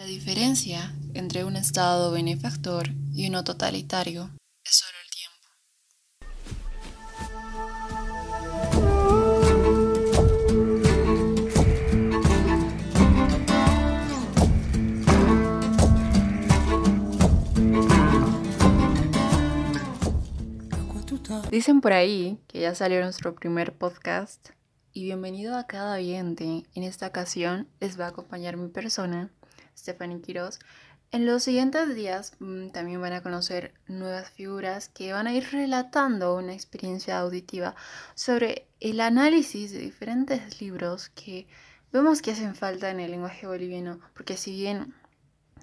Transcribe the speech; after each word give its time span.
La 0.00 0.06
diferencia 0.06 0.94
entre 1.12 1.44
un 1.44 1.56
Estado 1.56 2.10
benefactor 2.10 2.88
y 3.12 3.28
uno 3.28 3.44
totalitario 3.44 4.30
es 4.64 4.70
solo 4.78 4.96
el 5.04 5.10
tiempo. 21.12 21.50
Dicen 21.50 21.82
por 21.82 21.92
ahí 21.92 22.38
que 22.46 22.60
ya 22.60 22.74
salió 22.74 23.02
nuestro 23.02 23.34
primer 23.34 23.76
podcast 23.76 24.48
y 24.94 25.04
bienvenido 25.04 25.58
a 25.58 25.66
cada 25.66 25.96
oyente. 25.96 26.64
En 26.74 26.84
esta 26.84 27.06
ocasión 27.06 27.68
les 27.80 28.00
va 28.00 28.06
a 28.06 28.08
acompañar 28.08 28.56
mi 28.56 28.68
persona, 28.68 29.30
Stephanie 29.76 30.20
Quiroz. 30.20 30.58
En 31.12 31.26
los 31.26 31.42
siguientes 31.42 31.94
días 31.94 32.34
mm, 32.38 32.68
también 32.68 33.00
van 33.00 33.12
a 33.12 33.22
conocer 33.22 33.74
nuevas 33.88 34.30
figuras 34.30 34.88
que 34.88 35.12
van 35.12 35.26
a 35.26 35.34
ir 35.34 35.48
relatando 35.50 36.36
una 36.36 36.52
experiencia 36.52 37.18
auditiva 37.18 37.74
sobre 38.14 38.68
el 38.78 39.00
análisis 39.00 39.72
de 39.72 39.78
diferentes 39.78 40.60
libros 40.60 41.08
que 41.10 41.48
vemos 41.92 42.22
que 42.22 42.32
hacen 42.32 42.54
falta 42.54 42.90
en 42.90 43.00
el 43.00 43.10
lenguaje 43.10 43.46
boliviano, 43.46 44.00
porque 44.14 44.36
si 44.36 44.52
bien 44.52 44.94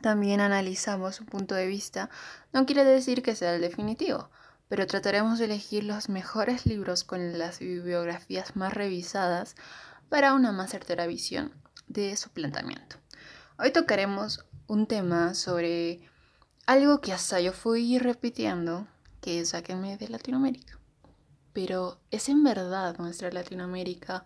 también 0.02 0.42
analizamos 0.42 1.16
su 1.16 1.26
punto 1.26 1.56
de 1.56 1.68
vista, 1.68 2.10
no 2.54 2.66
quiere 2.66 2.84
decir 2.84 3.24
que 3.24 3.36
sea 3.36 3.56
el 3.56 3.62
definitivo 3.62 4.30
pero 4.70 4.88
trataremos 4.88 5.40
de 5.40 5.46
elegir 5.46 5.84
los 5.84 6.10
mejores 6.10 6.66
libros 6.66 7.04
con 7.04 7.38
las 7.38 7.60
bibliografías 7.60 8.56
más 8.56 8.74
revisadas 8.74 9.56
para 10.10 10.34
una 10.34 10.52
más 10.52 10.72
certera 10.72 11.08
visión 11.08 11.54
de 11.88 12.16
su 12.18 12.30
planteamiento. 12.30 12.98
Hoy 13.60 13.72
tocaremos 13.72 14.46
un 14.68 14.86
tema 14.86 15.34
sobre 15.34 16.02
algo 16.68 17.02
que 17.02 17.12
hasta 17.12 17.42
yo 17.42 17.54
fui 17.54 17.98
repitiendo, 17.98 18.86
que 19.20 19.40
es 19.40 19.50
Sáquenme 19.50 19.98
de 19.98 20.10
Latinoamérica. 20.10 20.78
Pero 21.54 21.98
¿es 22.12 22.30
en 22.30 22.44
verdad 22.44 22.96
nuestra 23.00 23.32
Latinoamérica 23.32 24.26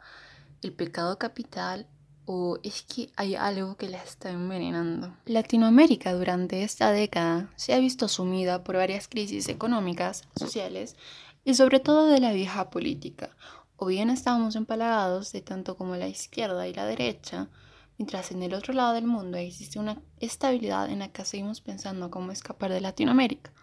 el 0.62 0.74
pecado 0.74 1.18
capital 1.18 1.88
o 2.26 2.60
es 2.62 2.84
que 2.84 3.10
hay 3.16 3.36
algo 3.36 3.78
que 3.78 3.88
la 3.88 4.04
está 4.04 4.32
envenenando. 4.32 5.16
Latinoamérica 5.26 6.14
durante 6.14 6.64
esta 6.64 6.92
década 6.92 7.50
se 7.56 7.74
ha 7.74 7.80
visto 7.80 8.10
sumida 8.10 8.66
por 8.66 8.76
varias 8.76 9.08
crisis 9.08 9.48
económicas, 9.48 10.28
sociales 10.36 10.98
y 11.46 11.54
sobre 11.54 11.80
todo 11.80 12.08
de 12.08 12.20
la 12.20 12.34
vieja 12.34 12.70
política. 12.70 13.30
O 13.78 13.86
bien 13.86 14.10
estamos 14.10 14.58
empalagados 14.58 15.32
de 15.32 15.42
tanto 15.42 15.78
como 15.78 15.96
la 15.96 16.10
izquierda 16.10 16.68
y 16.68 16.74
la 16.74 16.86
derecha, 16.86 17.48
mientras 18.02 18.32
en 18.32 18.42
el 18.42 18.56
otro 18.56 18.74
lado 18.74 18.94
del 18.94 19.06
mundo 19.06 19.38
existe 19.38 19.78
una 19.78 20.02
estabilidad 20.20 20.90
en 20.90 20.98
la 20.98 21.10
que 21.10 21.24
seguimos 21.24 21.62
pensando 21.62 22.10
cómo 22.10 22.32
escapar 22.32 22.72
de 22.72 22.82
Latinoamérica. 22.82 23.54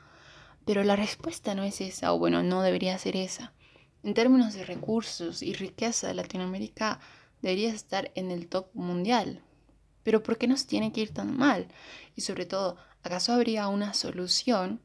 Pero 0.64 0.84
la 0.84 0.94
respuesta 0.94 1.56
no 1.56 1.64
es 1.64 1.80
esa, 1.80 2.12
o 2.12 2.20
bueno, 2.20 2.44
no 2.44 2.62
debería 2.62 2.96
ser 2.98 3.16
esa. 3.16 3.52
En 4.04 4.14
términos 4.14 4.54
de 4.54 4.64
recursos 4.64 5.42
y 5.42 5.54
riqueza 5.54 6.14
Latinoamérica, 6.14 7.00
debería 7.42 7.70
estar 7.70 8.12
en 8.14 8.30
el 8.30 8.46
top 8.46 8.68
mundial. 8.74 9.42
Pero 10.04 10.22
¿por 10.22 10.38
qué 10.38 10.46
nos 10.46 10.68
tiene 10.68 10.92
que 10.92 11.00
ir 11.00 11.12
tan 11.12 11.36
mal? 11.36 11.66
Y 12.14 12.20
sobre 12.20 12.46
todo, 12.46 12.76
¿acaso 13.02 13.32
habría 13.32 13.66
una 13.66 13.92
solución? 13.92 14.80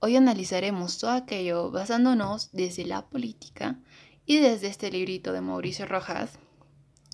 Hoy 0.00 0.16
analizaremos 0.16 0.98
todo 0.98 1.12
aquello 1.12 1.70
basándonos 1.70 2.50
desde 2.50 2.86
la 2.86 3.06
política 3.06 3.78
y 4.26 4.38
desde 4.38 4.66
este 4.66 4.90
librito 4.90 5.32
de 5.32 5.42
Mauricio 5.42 5.86
Rojas, 5.86 6.40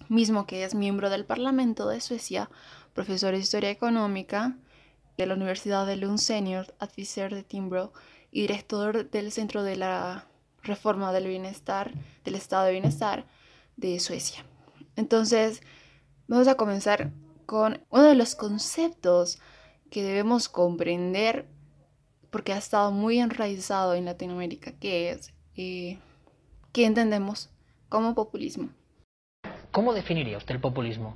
mismo 0.08 0.46
que 0.46 0.64
es 0.64 0.74
miembro 0.74 1.10
del 1.10 1.24
Parlamento 1.24 1.88
de 1.88 2.00
Suecia, 2.00 2.50
profesor 2.94 3.32
de 3.32 3.40
Historia 3.40 3.70
Económica 3.70 4.56
de 5.16 5.26
la 5.26 5.34
Universidad 5.34 5.86
de 5.86 5.96
Lund 5.96 6.18
Senior, 6.18 6.74
advisor 6.78 7.34
de 7.34 7.42
Timbro 7.42 7.92
y 8.30 8.42
director 8.42 9.10
del 9.10 9.32
Centro 9.32 9.62
de 9.62 9.76
la 9.76 10.26
Reforma 10.62 11.12
del 11.12 11.28
Bienestar, 11.28 11.92
del 12.24 12.34
Estado 12.34 12.66
de 12.66 12.72
Bienestar 12.72 13.26
de 13.76 13.98
Suecia. 14.00 14.44
Entonces, 14.96 15.60
vamos 16.28 16.48
a 16.48 16.56
comenzar 16.56 17.12
con 17.46 17.84
uno 17.90 18.04
de 18.04 18.14
los 18.14 18.34
conceptos 18.34 19.38
que 19.90 20.02
debemos 20.02 20.48
comprender 20.48 21.46
porque 22.30 22.52
ha 22.52 22.58
estado 22.58 22.90
muy 22.90 23.18
enraizado 23.18 23.94
en 23.94 24.04
Latinoamérica, 24.04 24.72
que 24.72 25.10
es 25.10 25.32
eh, 25.54 25.98
¿qué 26.72 26.84
entendemos 26.84 27.48
como 27.88 28.14
populismo? 28.14 28.68
¿Cómo 29.76 29.92
definiría 29.92 30.38
usted 30.38 30.54
el 30.54 30.60
populismo? 30.62 31.14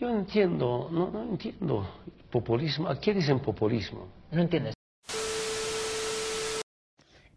Yo 0.00 0.10
entiendo, 0.10 0.88
no, 0.90 1.12
no 1.12 1.22
entiendo 1.22 1.86
populismo. 2.28 2.88
¿A 2.88 3.00
qué 3.00 3.14
dicen 3.14 3.38
populismo? 3.38 4.08
No 4.32 4.42
entiendes. 4.42 4.74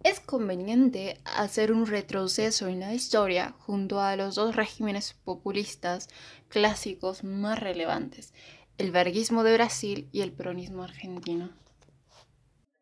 Es 0.03 0.19
conveniente 0.19 1.19
hacer 1.25 1.71
un 1.71 1.85
retroceso 1.85 2.67
en 2.67 2.79
la 2.79 2.91
historia 2.91 3.53
junto 3.59 4.01
a 4.01 4.15
los 4.15 4.33
dos 4.33 4.55
regímenes 4.55 5.13
populistas 5.13 6.07
clásicos 6.47 7.23
más 7.23 7.59
relevantes, 7.59 8.33
el 8.79 8.89
verguismo 8.89 9.43
de 9.43 9.53
Brasil 9.53 10.09
y 10.11 10.21
el 10.21 10.31
peronismo 10.33 10.81
argentino. 10.81 11.51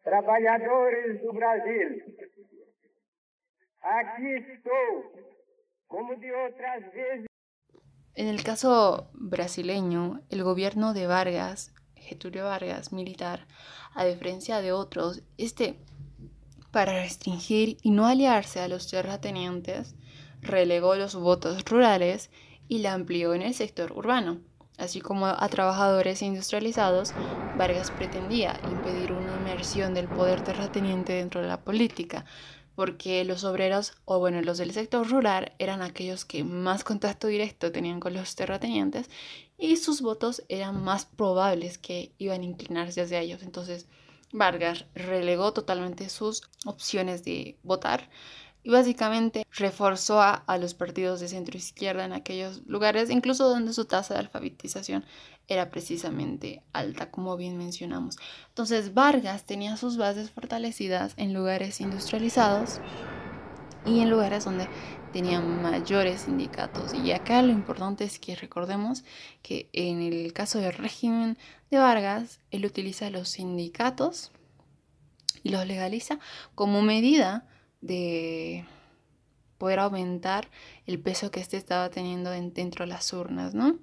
Trabajadores 0.05 1.21
do 1.21 1.33
Brasil, 1.33 2.15
aquí 3.81 4.33
estoy, 4.53 5.36
como 5.87 6.15
de 6.15 6.31
otras 6.33 6.93
veces. 6.93 7.27
En 8.13 8.27
el 8.27 8.43
caso 8.43 9.09
brasileño, 9.13 10.21
el 10.29 10.43
gobierno 10.43 10.93
de 10.93 11.07
Vargas, 11.07 11.73
Getúlio 11.95 12.45
Vargas, 12.45 12.91
militar, 12.91 13.47
a 13.93 14.05
diferencia 14.05 14.61
de 14.61 14.71
otros, 14.71 15.23
este 15.37 15.77
para 16.71 17.01
restringir 17.01 17.77
y 17.81 17.91
no 17.91 18.05
aliarse 18.05 18.59
a 18.59 18.67
los 18.67 18.89
terratenientes, 18.89 19.95
relegó 20.41 20.95
los 20.95 21.15
votos 21.15 21.63
rurales 21.65 22.29
y 22.67 22.79
la 22.79 22.93
amplió 22.93 23.33
en 23.33 23.41
el 23.41 23.53
sector 23.53 23.93
urbano. 23.93 24.39
Así 24.77 25.01
como 25.01 25.25
a 25.25 25.47
trabajadores 25.49 26.21
industrializados, 26.21 27.13
Vargas 27.57 27.89
pretendía 27.89 28.59
impedir 28.69 29.11
una 29.11 29.35
inmersión 29.37 29.95
del 29.95 30.07
poder 30.07 30.41
terrateniente 30.41 31.13
dentro 31.13 31.41
de 31.41 31.47
la 31.47 31.61
política, 31.61 32.25
porque 32.77 33.25
los 33.25 33.43
obreros, 33.43 33.93
o 34.05 34.19
bueno, 34.19 34.39
los 34.43 34.59
del 34.59 34.71
sector 34.71 35.09
rural, 35.09 35.53
eran 35.57 35.81
aquellos 35.81 36.25
que 36.25 36.43
más 36.43 36.83
contacto 36.83 37.25
directo 37.25 37.71
tenían 37.71 37.99
con 37.99 38.13
los 38.13 38.35
terratenientes 38.35 39.09
y 39.57 39.77
sus 39.77 40.03
votos 40.03 40.43
eran 40.47 40.83
más 40.83 41.07
probables 41.07 41.79
que 41.79 42.11
iban 42.19 42.41
a 42.41 42.45
inclinarse 42.45 43.01
hacia 43.01 43.21
ellos. 43.21 43.41
Entonces, 43.41 43.87
Vargas 44.31 44.85
relegó 44.93 45.53
totalmente 45.53 46.07
sus 46.09 46.43
opciones 46.67 47.23
de 47.25 47.57
votar 47.63 48.11
y 48.67 48.69
básicamente 48.69 49.47
reforzó 49.49 50.21
a, 50.21 50.57
los 50.59 50.73
partidos 50.73 51.21
de 51.21 51.29
centro 51.29 51.57
izquierda 51.57 52.03
en 52.03 52.11
aquellos 52.11 52.63
lugares, 52.67 53.09
incluso 53.09 53.47
donde 53.47 53.71
su 53.71 53.85
tasa 53.85 54.13
de 54.13 54.19
alfabetización 54.19 55.05
era 55.47 55.69
precisamente 55.69 56.61
alta, 56.73 57.09
como 57.09 57.37
bien 57.37 57.57
mencionamos. 57.57 58.17
Entonces 58.49 58.93
Vargas 58.93 59.45
tenía 59.45 59.77
sus 59.77 59.95
bases 59.95 60.31
fortalecidas 60.31 61.13
en 61.15 61.33
lugares 61.33 61.79
industrializados 61.79 62.81
y 63.85 64.01
en 64.01 64.09
lugares 64.09 64.43
donde 64.43 64.67
tenían 65.13 65.61
mayores 65.61 66.23
sindicatos. 66.23 66.93
Y 66.93 67.13
acá 67.13 67.41
lo 67.43 67.53
importante 67.53 68.03
es 68.03 68.19
que 68.19 68.35
recordemos 68.35 69.05
que 69.43 69.69
en 69.71 70.01
el 70.01 70.33
caso 70.33 70.59
del 70.59 70.73
régimen 70.73 71.37
de 71.71 71.77
Vargas, 71.77 72.41
él 72.51 72.65
utiliza 72.65 73.09
los 73.11 73.29
sindicatos 73.29 74.33
y 75.41 75.51
los 75.51 75.65
legaliza 75.65 76.19
como 76.53 76.81
medida 76.81 77.47
de 77.81 78.65
poder 79.57 79.79
aumentar 79.79 80.49
el 80.85 80.99
peso 80.99 81.31
que 81.31 81.39
éste 81.39 81.57
estaba 81.57 81.89
teniendo 81.89 82.29
dentro 82.29 82.85
de 82.85 82.89
las 82.89 83.11
urnas, 83.13 83.53
¿no? 83.53 83.77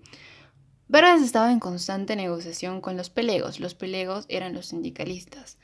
Vargas 0.87 1.23
estaba 1.23 1.51
en 1.51 1.61
constante 1.61 2.15
negociación 2.15 2.81
con 2.81 2.97
los 2.97 3.11
pelegos. 3.11 3.59
Los 3.59 3.75
pelegos 3.75 4.27
eran 4.29 4.55
los 4.55 4.67
sindicalistas. 4.67 5.59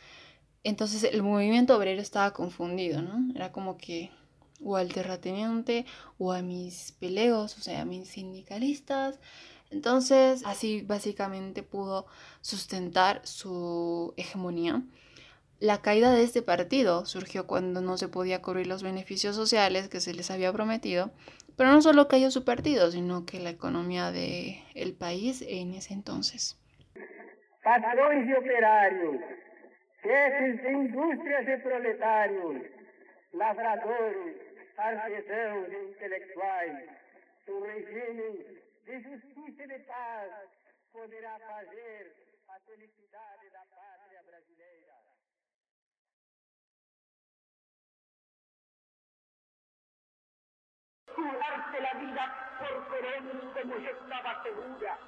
Entonces 0.65 1.05
el 1.05 1.23
movimiento 1.23 1.77
obrero 1.77 2.01
estaba 2.01 2.33
confundido, 2.33 3.03
¿no? 3.03 3.33
Era 3.35 3.53
como 3.53 3.77
que 3.77 4.11
o 4.63 4.77
al 4.77 4.93
terrateniente 4.93 5.87
o 6.19 6.33
a 6.33 6.43
mis 6.43 6.93
pelegos, 6.93 7.57
o 7.59 7.61
sea, 7.61 7.83
a 7.83 7.85
mis 7.85 8.09
sindicalistas. 8.09 9.19
Entonces, 9.71 10.43
así 10.45 10.83
básicamente 10.83 11.63
pudo 11.63 12.07
sustentar 12.41 13.23
su 13.25 14.13
hegemonía. 14.17 14.83
La 15.61 15.83
caída 15.83 16.13
de 16.13 16.23
este 16.23 16.41
partido 16.41 17.05
surgió 17.05 17.47
cuando 17.47 17.83
no 17.83 17.99
se 17.99 18.09
podía 18.09 18.41
cubrir 18.41 18.67
los 18.67 18.83
beneficios 18.83 19.37
sociales 19.37 19.89
que 19.89 20.01
se 20.01 20.15
les 20.15 20.31
había 20.31 20.53
prometido, 20.53 21.11
pero 21.57 21.71
no 21.71 21.83
solo 21.83 22.09
cayó 22.09 22.31
su 22.31 22.47
partido, 22.47 22.91
sino 22.91 23.27
que 23.27 23.41
la 23.41 23.51
economía 23.51 24.11
del 24.11 24.55
el 24.75 24.95
país 24.95 25.45
en 25.47 25.75
ese 25.75 25.93
entonces. 25.93 26.57
Patrões 27.63 28.27
e 28.27 28.35
operários, 28.39 29.21
jefes 30.03 30.63
de 30.63 30.73
indústrias 30.73 31.47
e 31.47 31.57
proletários, 31.59 32.57
lavradores, 33.35 34.37
artesãos 34.79 35.69
e 35.69 35.79
intelectuais, 35.93 36.77
um 37.49 37.61
regime 37.61 38.29
de 38.87 38.95
justiça 39.03 39.63
e 39.63 39.67
de 39.67 39.79
paz. 39.81 40.51
poderá 40.93 41.39
fazer 41.39 42.13
a 42.49 42.59
felicidade 42.61 43.51
da 43.51 43.65
pátria 43.77 43.81
brasileira. 43.81 43.90
Jugarse 51.15 51.81
la 51.81 52.01
vida 52.01 52.57
por 52.59 52.89
Perón 52.89 53.53
como 53.53 53.79
yo 53.79 53.91
estaba 53.91 54.43
segura. 54.43 54.99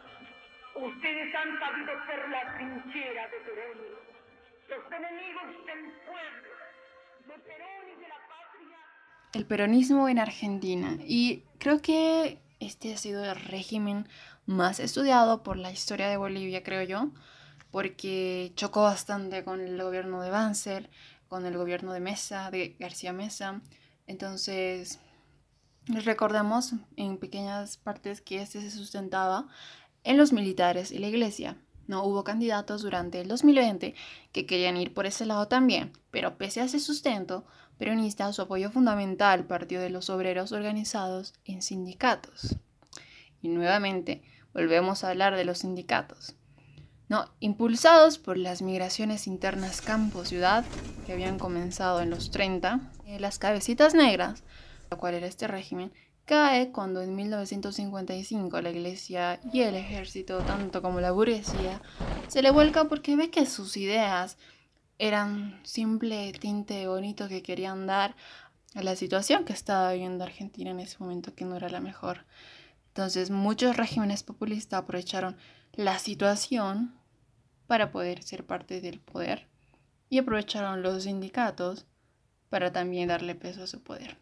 Ustedes 0.75 1.35
han 1.35 1.59
sabido 1.59 1.93
ser 2.07 2.29
la 2.31 2.55
trinchera 2.57 3.29
de 3.29 3.39
Perón, 3.41 3.79
los 4.69 4.93
enemigos 4.93 5.67
del 5.67 5.93
pueblo, 6.07 6.49
de 7.27 7.39
Perón 7.39 7.89
y 7.89 8.01
de 8.01 8.09
la 8.09 8.21
patria. 8.29 8.79
El 9.35 9.47
peronismo 9.47 10.09
en 10.09 10.19
Argentina. 10.19 10.97
Y 11.01 11.45
creo 11.59 11.83
que 11.83 12.39
este 12.61 12.95
ha 12.95 12.97
sido 12.97 13.25
el 13.25 13.37
régimen 13.37 14.09
más 14.47 14.81
estudiado 14.81 15.43
por 15.43 15.57
la 15.57 15.71
historia 15.71 16.09
de 16.09 16.17
Bolivia, 16.17 16.63
creo 16.63 16.83
yo, 16.83 17.11
porque 17.71 18.53
chocó 18.55 18.83
bastante 18.83 19.45
con 19.45 19.61
el 19.61 19.81
gobierno 19.83 20.23
de 20.23 20.31
Banzer, 20.31 20.91
con 21.29 21.47
el 21.47 21.57
gobierno 21.57 21.93
de 21.93 22.01
Mesa, 22.01 22.51
de 22.51 22.77
García 22.79 23.13
Mesa. 23.13 23.61
Entonces, 24.07 25.01
recordemos 25.87 26.73
en 26.97 27.19
pequeñas 27.19 27.77
partes 27.77 28.21
que 28.21 28.41
este 28.41 28.61
se 28.61 28.71
sustentaba 28.71 29.49
en 30.05 30.17
los 30.17 30.33
militares 30.33 30.93
y 30.93 30.99
la 30.99 31.09
iglesia. 31.09 31.57
No 31.87 32.05
hubo 32.05 32.25
candidatos 32.25 32.83
durante 32.83 33.21
el 33.21 33.29
2020 33.29 33.95
que 34.33 34.47
querían 34.47 34.77
ir 34.77 34.95
por 34.95 35.07
ese 35.07 35.27
lado 35.27 35.49
también, 35.49 35.93
pero 36.11 36.39
pese 36.39 36.61
a 36.61 36.65
ese 36.65 36.79
sustento 36.79 37.45
peronista, 37.79 38.33
su 38.33 38.43
apoyo 38.43 38.71
fundamental 38.71 39.45
partió 39.45 39.81
de 39.81 39.91
los 39.91 40.09
obreros 40.09 40.53
organizados 40.53 41.35
en 41.45 41.63
sindicatos. 41.63 42.57
Y 43.41 43.49
nuevamente 43.49 44.23
volvemos 44.55 45.03
a 45.03 45.11
hablar 45.11 45.35
de 45.35 45.45
los 45.45 45.59
sindicatos. 45.59 46.37
No, 47.09 47.27
impulsados 47.41 48.19
por 48.19 48.39
las 48.39 48.63
migraciones 48.63 49.27
internas 49.27 49.81
campo-ciudad 49.81 50.65
que 51.05 51.13
habían 51.13 51.39
comenzado 51.39 52.01
en 52.01 52.09
los 52.09 52.31
30, 52.31 52.93
eh, 53.07 53.19
las 53.21 53.39
cabecitas 53.39 53.95
negras, 53.95 54.45
cual 54.97 55.15
era 55.15 55.27
este 55.27 55.47
régimen, 55.47 55.93
cae 56.25 56.71
cuando 56.71 57.03
en 57.03 57.15
1955 57.15 58.61
la 58.61 58.71
iglesia 58.71 59.41
y 59.53 59.63
el 59.63 59.75
ejército, 59.75 60.39
tanto 60.39 60.83
como 60.83 61.01
la 61.01 61.13
burguesía, 61.13 61.81
se 62.29 62.43
le 62.43 62.51
vuelca 62.51 62.85
porque 62.85 63.17
ve 63.17 63.31
que 63.31 63.47
sus 63.47 63.77
ideas 63.77 64.39
eran 64.99 65.61
simple 65.65 66.33
tinte 66.33 66.87
bonito 66.87 67.29
que 67.29 67.43
querían 67.43 67.87
dar 67.87 68.15
a 68.75 68.83
la 68.83 68.97
situación 68.97 69.45
que 69.45 69.53
estaba 69.53 69.93
viviendo 69.93 70.25
Argentina 70.25 70.71
en 70.71 70.81
ese 70.81 70.97
momento, 70.99 71.35
que 71.35 71.45
no 71.45 71.57
era 71.57 71.69
la 71.69 71.81
mejor. 71.81 72.25
Entonces 72.89 73.31
muchos 73.31 73.77
regímenes 73.77 74.23
populistas 74.23 74.81
aprovecharon 74.81 75.37
la 75.75 75.99
situación 75.99 76.95
para 77.67 77.91
poder 77.91 78.23
ser 78.23 78.45
parte 78.45 78.81
del 78.81 79.01
poder 79.01 79.49
y 80.09 80.19
aprovecharon 80.19 80.83
los 80.83 81.05
sindicatos 81.05 81.87
para 82.51 82.71
también 82.71 83.09
darle 83.09 83.35
peso 83.35 83.63
a 83.63 83.67
su 83.67 83.83
poder. 83.83 84.19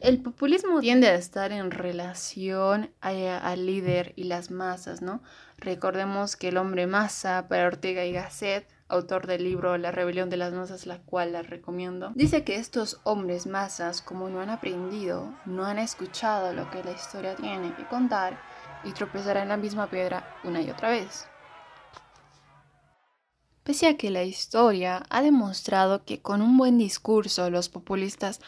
El 0.00 0.22
populismo 0.22 0.78
tiende 0.78 1.08
a 1.08 1.16
estar 1.16 1.50
en 1.50 1.72
relación 1.72 2.90
al 3.00 3.66
líder 3.66 4.12
y 4.14 4.24
las 4.24 4.52
masas, 4.52 5.02
¿no? 5.02 5.20
Recordemos 5.56 6.36
que 6.36 6.48
el 6.48 6.56
hombre 6.56 6.86
masa 6.86 7.48
para 7.48 7.66
Ortega 7.66 8.04
y 8.04 8.12
Gasset, 8.12 8.68
autor 8.86 9.26
del 9.26 9.42
libro 9.42 9.76
La 9.76 9.90
rebelión 9.90 10.30
de 10.30 10.36
las 10.36 10.52
masas, 10.52 10.86
la 10.86 10.98
cual 10.98 11.32
la 11.32 11.42
recomiendo, 11.42 12.12
dice 12.14 12.44
que 12.44 12.56
estos 12.56 13.00
hombres 13.02 13.48
masas, 13.48 14.00
como 14.00 14.28
no 14.28 14.40
han 14.40 14.50
aprendido, 14.50 15.34
no 15.46 15.64
han 15.64 15.80
escuchado 15.80 16.52
lo 16.52 16.70
que 16.70 16.84
la 16.84 16.92
historia 16.92 17.34
tiene 17.34 17.74
que 17.74 17.86
contar, 17.88 18.40
y 18.84 18.92
tropezarán 18.92 19.42
en 19.44 19.48
la 19.48 19.56
misma 19.56 19.90
piedra 19.90 20.38
una 20.44 20.62
y 20.62 20.70
otra 20.70 20.90
vez. 20.90 21.26
Pese 23.64 23.88
a 23.88 23.96
que 23.96 24.10
la 24.10 24.22
historia 24.22 25.02
ha 25.10 25.22
demostrado 25.22 26.04
que 26.04 26.22
con 26.22 26.40
un 26.40 26.56
buen 26.56 26.78
discurso 26.78 27.50
los 27.50 27.68
populistas 27.68 28.40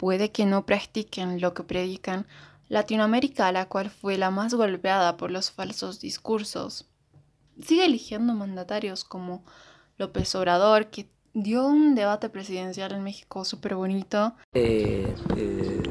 puede 0.00 0.32
que 0.32 0.46
no 0.46 0.64
practiquen 0.64 1.42
lo 1.42 1.52
que 1.52 1.62
predican, 1.62 2.26
Latinoamérica, 2.70 3.52
la 3.52 3.68
cual 3.68 3.90
fue 3.90 4.16
la 4.16 4.30
más 4.30 4.54
golpeada 4.54 5.18
por 5.18 5.30
los 5.30 5.50
falsos 5.50 6.00
discursos, 6.00 6.86
sigue 7.62 7.84
eligiendo 7.84 8.32
mandatarios 8.32 9.04
como 9.04 9.44
López 9.98 10.34
Obrador, 10.36 10.86
que 10.86 11.10
dio 11.34 11.66
un 11.66 11.94
debate 11.94 12.30
presidencial 12.30 12.92
en 12.92 13.02
México 13.02 13.44
súper 13.44 13.74
bonito. 13.74 14.32
Eh, 14.54 15.14
eh, 15.36 15.82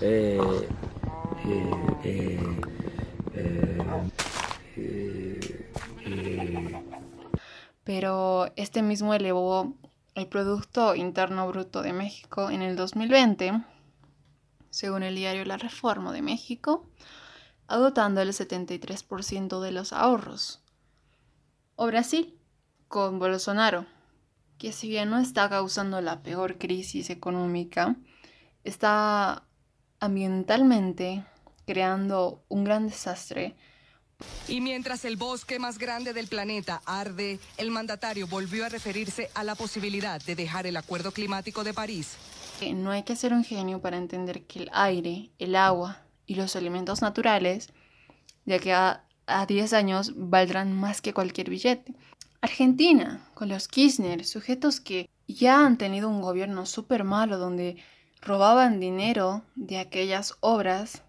eh, 0.00 0.68
Pero 7.84 8.50
este 8.56 8.82
mismo 8.82 9.14
elevó 9.14 9.74
el 10.18 10.26
Producto 10.26 10.94
Interno 10.96 11.46
Bruto 11.48 11.80
de 11.82 11.92
México 11.92 12.50
en 12.50 12.60
el 12.60 12.74
2020, 12.76 13.62
según 14.68 15.04
el 15.04 15.14
diario 15.14 15.44
La 15.44 15.56
Reforma 15.56 16.12
de 16.12 16.22
México, 16.22 16.90
agotando 17.68 18.20
el 18.20 18.30
73% 18.30 19.60
de 19.60 19.72
los 19.72 19.92
ahorros. 19.92 20.60
O 21.76 21.86
Brasil, 21.86 22.36
con 22.88 23.18
Bolsonaro, 23.20 23.86
que 24.58 24.72
si 24.72 24.88
bien 24.88 25.10
no 25.10 25.18
está 25.18 25.48
causando 25.48 26.00
la 26.00 26.22
peor 26.22 26.58
crisis 26.58 27.10
económica, 27.10 27.96
está 28.64 29.44
ambientalmente 30.00 31.24
creando 31.64 32.44
un 32.48 32.64
gran 32.64 32.88
desastre 32.88 33.56
y 34.48 34.62
mientras 34.62 35.04
el 35.04 35.16
bosque 35.16 35.58
más 35.58 35.78
grande 35.78 36.14
del 36.14 36.26
planeta 36.26 36.80
arde, 36.86 37.38
el 37.58 37.70
mandatario 37.70 38.26
volvió 38.26 38.64
a 38.64 38.70
referirse 38.70 39.30
a 39.34 39.44
la 39.44 39.54
posibilidad 39.54 40.22
de 40.22 40.34
dejar 40.34 40.66
el 40.66 40.76
Acuerdo 40.76 41.12
Climático 41.12 41.64
de 41.64 41.74
París. 41.74 42.16
No 42.74 42.90
hay 42.90 43.02
que 43.02 43.14
ser 43.14 43.34
un 43.34 43.44
genio 43.44 43.80
para 43.80 43.98
entender 43.98 44.44
que 44.44 44.60
el 44.60 44.70
aire, 44.72 45.30
el 45.38 45.54
agua 45.54 46.02
y 46.26 46.34
los 46.34 46.56
alimentos 46.56 47.02
naturales, 47.02 47.68
de 48.46 48.58
que 48.58 48.72
a, 48.72 49.04
a 49.26 49.46
10 49.46 49.72
años 49.74 50.12
valdrán 50.16 50.72
más 50.72 51.02
que 51.02 51.12
cualquier 51.12 51.50
billete. 51.50 51.94
Argentina, 52.40 53.28
con 53.34 53.48
los 53.48 53.68
Kirchner, 53.68 54.24
sujetos 54.24 54.80
que 54.80 55.08
ya 55.26 55.64
han 55.64 55.76
tenido 55.76 56.08
un 56.08 56.22
gobierno 56.22 56.64
súper 56.64 57.04
malo 57.04 57.36
donde 57.36 57.76
robaban 58.22 58.80
dinero 58.80 59.42
de 59.54 59.78
aquellas 59.78 60.34
obras 60.40 61.02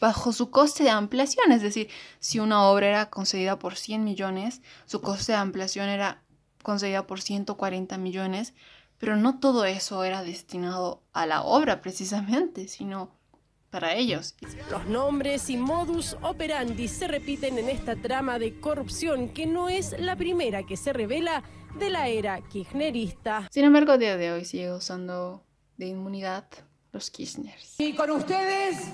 bajo 0.00 0.32
su 0.32 0.50
coste 0.50 0.84
de 0.84 0.90
ampliación, 0.90 1.52
es 1.52 1.62
decir, 1.62 1.88
si 2.20 2.38
una 2.38 2.64
obra 2.64 2.88
era 2.88 3.10
concedida 3.10 3.58
por 3.58 3.76
100 3.76 4.04
millones, 4.04 4.62
su 4.86 5.00
coste 5.00 5.32
de 5.32 5.38
ampliación 5.38 5.88
era 5.88 6.22
concedida 6.62 7.06
por 7.06 7.20
140 7.20 7.98
millones, 7.98 8.54
pero 8.98 9.16
no 9.16 9.38
todo 9.38 9.64
eso 9.64 10.04
era 10.04 10.22
destinado 10.22 11.02
a 11.12 11.26
la 11.26 11.42
obra 11.42 11.80
precisamente, 11.80 12.68
sino 12.68 13.16
para 13.70 13.94
ellos. 13.94 14.34
Los 14.70 14.86
nombres 14.86 15.50
y 15.50 15.56
modus 15.56 16.16
operandi 16.22 16.88
se 16.88 17.06
repiten 17.06 17.58
en 17.58 17.68
esta 17.68 17.96
trama 17.96 18.38
de 18.38 18.58
corrupción 18.60 19.28
que 19.28 19.46
no 19.46 19.68
es 19.68 19.94
la 19.98 20.16
primera 20.16 20.64
que 20.64 20.76
se 20.76 20.92
revela 20.92 21.42
de 21.78 21.90
la 21.90 22.08
era 22.08 22.40
kirchnerista. 22.48 23.46
Sin 23.50 23.64
embargo, 23.64 23.92
a 23.92 23.98
día 23.98 24.16
de 24.16 24.32
hoy 24.32 24.44
sigue 24.44 24.72
usando 24.72 25.44
de 25.76 25.86
inmunidad 25.86 26.48
los 26.92 27.10
Kirchners. 27.10 27.78
Y 27.78 27.94
con 27.94 28.10
ustedes 28.10 28.90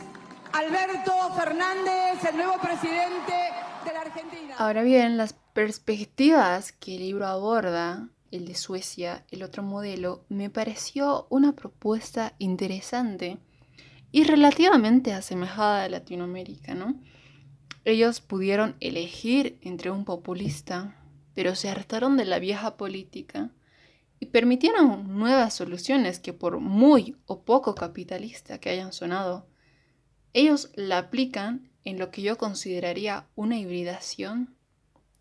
Alberto 0.55 1.13
Fernández, 1.35 2.25
el 2.31 2.37
nuevo 2.37 2.61
presidente 2.63 3.33
de 3.85 3.93
la 3.93 4.03
Argentina. 4.03 4.55
Ahora 4.57 4.85
bien, 4.85 5.17
las 5.17 5.33
perspectivas 5.53 6.71
que 6.71 6.95
el 6.95 7.01
libro 7.01 7.27
aborda, 7.27 8.09
el 8.31 8.47
de 8.47 8.55
Suecia, 8.55 9.25
el 9.33 9.43
otro 9.43 9.65
modelo, 9.65 10.25
me 10.29 10.51
pareció 10.51 11.27
una 11.29 11.57
propuesta 11.57 12.35
interesante 12.39 13.39
y 14.13 14.23
relativamente 14.23 15.13
asemejada 15.13 15.83
a 15.83 15.89
Latinoamérica, 15.89 16.75
¿no? 16.75 16.95
Ellos 17.85 18.21
pudieron 18.21 18.77
elegir 18.79 19.59
entre 19.61 19.91
un 19.91 20.05
populista, 20.05 21.05
pero 21.35 21.57
se 21.57 21.69
hartaron 21.69 22.17
de 22.17 22.27
la 22.27 22.39
vieja 22.39 22.77
política 22.77 23.51
y 24.21 24.27
permitieron 24.27 25.19
nuevas 25.19 25.53
soluciones 25.53 26.21
que 26.21 26.33
por 26.33 26.61
muy 26.61 27.17
o 27.27 27.43
poco 27.43 27.75
capitalista 27.75 28.59
que 28.59 28.71
hayan 28.71 28.93
sonado, 28.93 29.49
ellos 30.35 30.71
la 30.75 30.99
aplican 30.99 31.71
en 31.85 31.99
lo 31.99 32.11
que 32.11 32.23
yo 32.23 32.37
consideraría 32.37 33.27
una 33.35 33.59
hibridación 33.59 34.55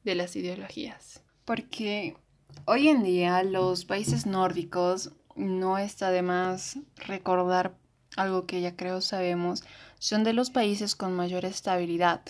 de 0.04 0.16
las 0.16 0.36
ideologías. 0.36 1.22
Porque 1.46 2.18
hoy 2.66 2.90
en 2.90 3.04
día 3.04 3.44
los 3.44 3.86
países 3.86 4.26
nórdicos 4.26 5.12
no 5.36 5.78
está 5.78 6.12
de 6.12 6.22
más 6.22 6.78
recordar 6.96 7.76
algo 8.16 8.46
que 8.46 8.62
ya 8.62 8.76
creo 8.76 9.02
sabemos, 9.02 9.64
son 10.00 10.24
de 10.24 10.34
los 10.34 10.50
países 10.50 10.96
con 10.96 11.14
mayor 11.14 11.46
estabilidad. 11.46 12.22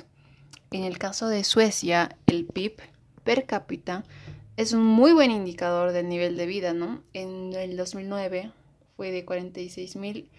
En 0.72 0.84
el 0.84 0.98
caso 0.98 1.28
de 1.28 1.44
Suecia, 1.44 2.18
el 2.28 2.46
PIB 2.46 2.82
per 3.24 3.46
cápita 3.46 4.04
es 4.56 4.74
un 4.74 4.84
muy 4.84 5.14
buen 5.14 5.32
indicador 5.32 5.92
del 5.92 6.08
nivel 6.08 6.38
de 6.38 6.46
vida, 6.46 6.74
¿no? 6.74 7.02
En 7.14 7.54
el 7.54 7.76
2009 7.76 8.52
fue 8.96 9.12
de 9.12 9.26
46 9.26 9.96
mil 9.96 10.30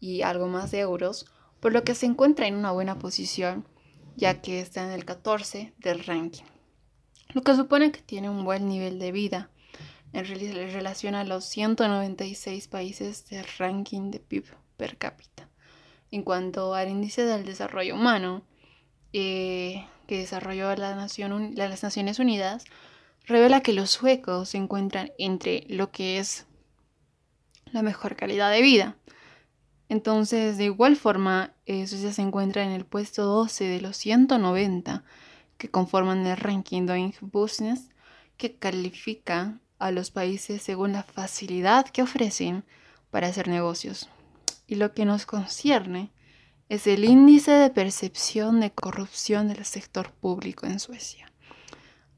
y 0.00 0.22
algo 0.22 0.46
más 0.46 0.70
de 0.70 0.80
euros, 0.80 1.26
por 1.60 1.72
lo 1.72 1.84
que 1.84 1.94
se 1.94 2.06
encuentra 2.06 2.46
en 2.46 2.56
una 2.56 2.72
buena 2.72 2.98
posición, 2.98 3.66
ya 4.16 4.40
que 4.40 4.60
está 4.60 4.84
en 4.84 4.90
el 4.90 5.04
14 5.04 5.72
del 5.78 6.04
ranking, 6.04 6.44
lo 7.34 7.42
que 7.42 7.54
supone 7.54 7.92
que 7.92 8.00
tiene 8.00 8.30
un 8.30 8.44
buen 8.44 8.68
nivel 8.68 8.98
de 8.98 9.12
vida 9.12 9.50
en 10.12 10.24
relación 10.72 11.14
a 11.14 11.24
los 11.24 11.44
196 11.44 12.68
países 12.68 13.26
del 13.28 13.44
ranking 13.58 14.10
de 14.10 14.20
PIB 14.20 14.44
per 14.76 14.96
cápita. 14.96 15.48
En 16.10 16.22
cuanto 16.22 16.74
al 16.74 16.88
índice 16.88 17.24
del 17.24 17.44
desarrollo 17.44 17.94
humano, 17.94 18.42
eh, 19.12 19.86
que 20.06 20.18
desarrolló 20.18 20.74
la 20.76 20.94
Nación, 20.94 21.52
las 21.56 21.82
Naciones 21.82 22.18
Unidas, 22.18 22.64
revela 23.26 23.60
que 23.60 23.72
los 23.72 23.90
suecos 23.90 24.50
se 24.50 24.58
encuentran 24.58 25.12
entre 25.18 25.64
lo 25.68 25.90
que 25.90 26.18
es 26.18 26.46
la 27.72 27.82
mejor 27.82 28.16
calidad 28.16 28.50
de 28.50 28.62
vida. 28.62 28.96
Entonces, 29.88 30.58
de 30.58 30.64
igual 30.64 30.96
forma, 30.96 31.54
Suecia 31.66 32.12
se 32.12 32.22
encuentra 32.22 32.64
en 32.64 32.70
el 32.70 32.84
puesto 32.84 33.24
12 33.24 33.64
de 33.64 33.80
los 33.80 33.96
190 33.96 35.04
que 35.58 35.70
conforman 35.70 36.26
el 36.26 36.36
ranking 36.36 36.86
Doing 36.86 37.14
Business, 37.20 37.88
que 38.36 38.56
califica 38.56 39.58
a 39.78 39.90
los 39.90 40.10
países 40.10 40.62
según 40.62 40.92
la 40.92 41.02
facilidad 41.02 41.86
que 41.86 42.02
ofrecen 42.02 42.64
para 43.10 43.28
hacer 43.28 43.48
negocios. 43.48 44.08
Y 44.66 44.74
lo 44.74 44.92
que 44.92 45.04
nos 45.04 45.26
concierne 45.26 46.10
es 46.68 46.86
el 46.86 47.04
índice 47.04 47.52
de 47.52 47.70
percepción 47.70 48.60
de 48.60 48.72
corrupción 48.72 49.48
del 49.48 49.64
sector 49.64 50.10
público 50.10 50.66
en 50.66 50.80
Suecia. 50.80 51.32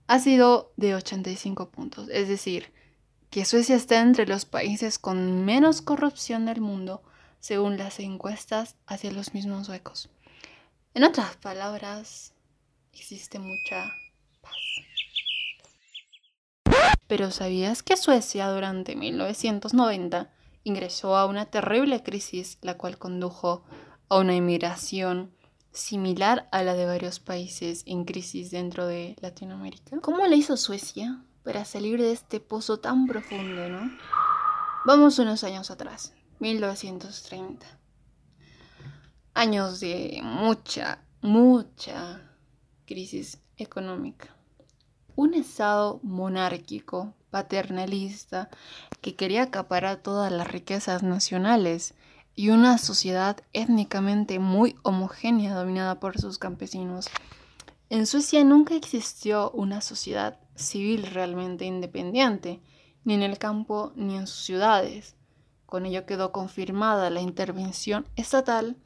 Ha 0.07 0.19
sido 0.21 0.73
de 0.77 0.95
85 0.95 1.71
puntos, 1.71 2.09
es 2.09 2.29
decir, 2.29 2.73
que 3.29 3.45
Suecia 3.45 3.77
está 3.77 4.01
entre 4.01 4.27
los 4.27 4.47
países 4.47 4.99
con 4.99 5.45
menos 5.45 5.83
corrupción 5.83 6.47
del 6.47 6.63
mundo 6.63 7.03
según 7.40 7.78
las 7.78 8.00
encuestas 8.00 8.76
hacia 8.87 9.12
los 9.12 9.35
mismos 9.35 9.66
suecos. 9.66 10.11
En 10.95 11.04
otras 11.04 11.37
palabras, 11.37 12.33
existe 12.92 13.38
mucha 13.38 13.90
paz. 14.40 14.57
Pero 17.07 17.30
¿sabías 17.30 17.83
que 17.83 17.97
Suecia 17.97 18.49
durante 18.49 18.97
1990 18.97 20.30
ingresó 20.64 21.16
a 21.16 21.26
una 21.26 21.47
terrible 21.47 22.02
crisis 22.02 22.59
la 22.62 22.76
cual 22.76 22.99
condujo 22.99 23.64
a 24.09 24.18
una 24.18 24.35
inmigración 24.35 25.33
similar 25.73 26.49
a 26.50 26.62
la 26.62 26.75
de 26.75 26.87
varios 26.87 27.21
países 27.21 27.83
en 27.87 28.04
crisis 28.04 28.50
dentro 28.50 28.87
de 28.87 29.16
Latinoamérica? 29.21 30.00
¿Cómo 30.00 30.26
le 30.26 30.37
hizo 30.37 30.57
Suecia 30.57 31.23
para 31.45 31.64
salir 31.64 32.00
de 32.00 32.12
este 32.12 32.40
pozo 32.40 32.80
tan 32.80 33.07
profundo, 33.07 33.68
no? 33.68 33.90
Vamos 34.85 35.18
unos 35.18 35.45
años 35.45 35.71
atrás, 35.71 36.12
1930. 36.40 37.66
Años 39.35 39.80
de 39.80 40.21
mucha, 40.23 41.04
mucha 41.21 42.21
crisis 42.87 43.38
económica. 43.57 44.35
Un 45.16 45.35
Estado 45.35 46.00
monárquico, 46.02 47.14
paternalista, 47.30 48.50
que 49.00 49.16
quería 49.16 49.45
acaparar 49.45 49.97
todas 49.99 50.30
las 50.30 50.49
riquezas 50.49 51.02
nacionales 51.02 51.95
y 52.37 52.50
una 52.50 52.78
sociedad 52.78 53.37
étnicamente 53.52 54.38
muy 54.38 54.76
homogénea 54.85 55.54
dominada 55.54 55.99
por 55.99 56.21
sus 56.21 56.38
campesinos. 56.38 57.09
En 57.90 58.07
Suecia 58.07 58.45
nunca 58.45 58.76
existió 58.76 59.50
una 59.50 59.80
sociedad 59.80 60.38
civil 60.54 61.02
realmente 61.07 61.64
independiente, 61.64 62.61
ni 63.02 63.14
en 63.14 63.23
el 63.23 63.38
campo 63.38 63.92
ni 63.97 64.16
en 64.16 64.28
sus 64.28 64.45
ciudades. 64.45 65.18
Con 65.69 65.85
ello 65.85 66.07
quedó 66.07 66.33
confirmada 66.33 67.11
la 67.11 67.21
intervención 67.21 68.09
estatal 68.17 68.79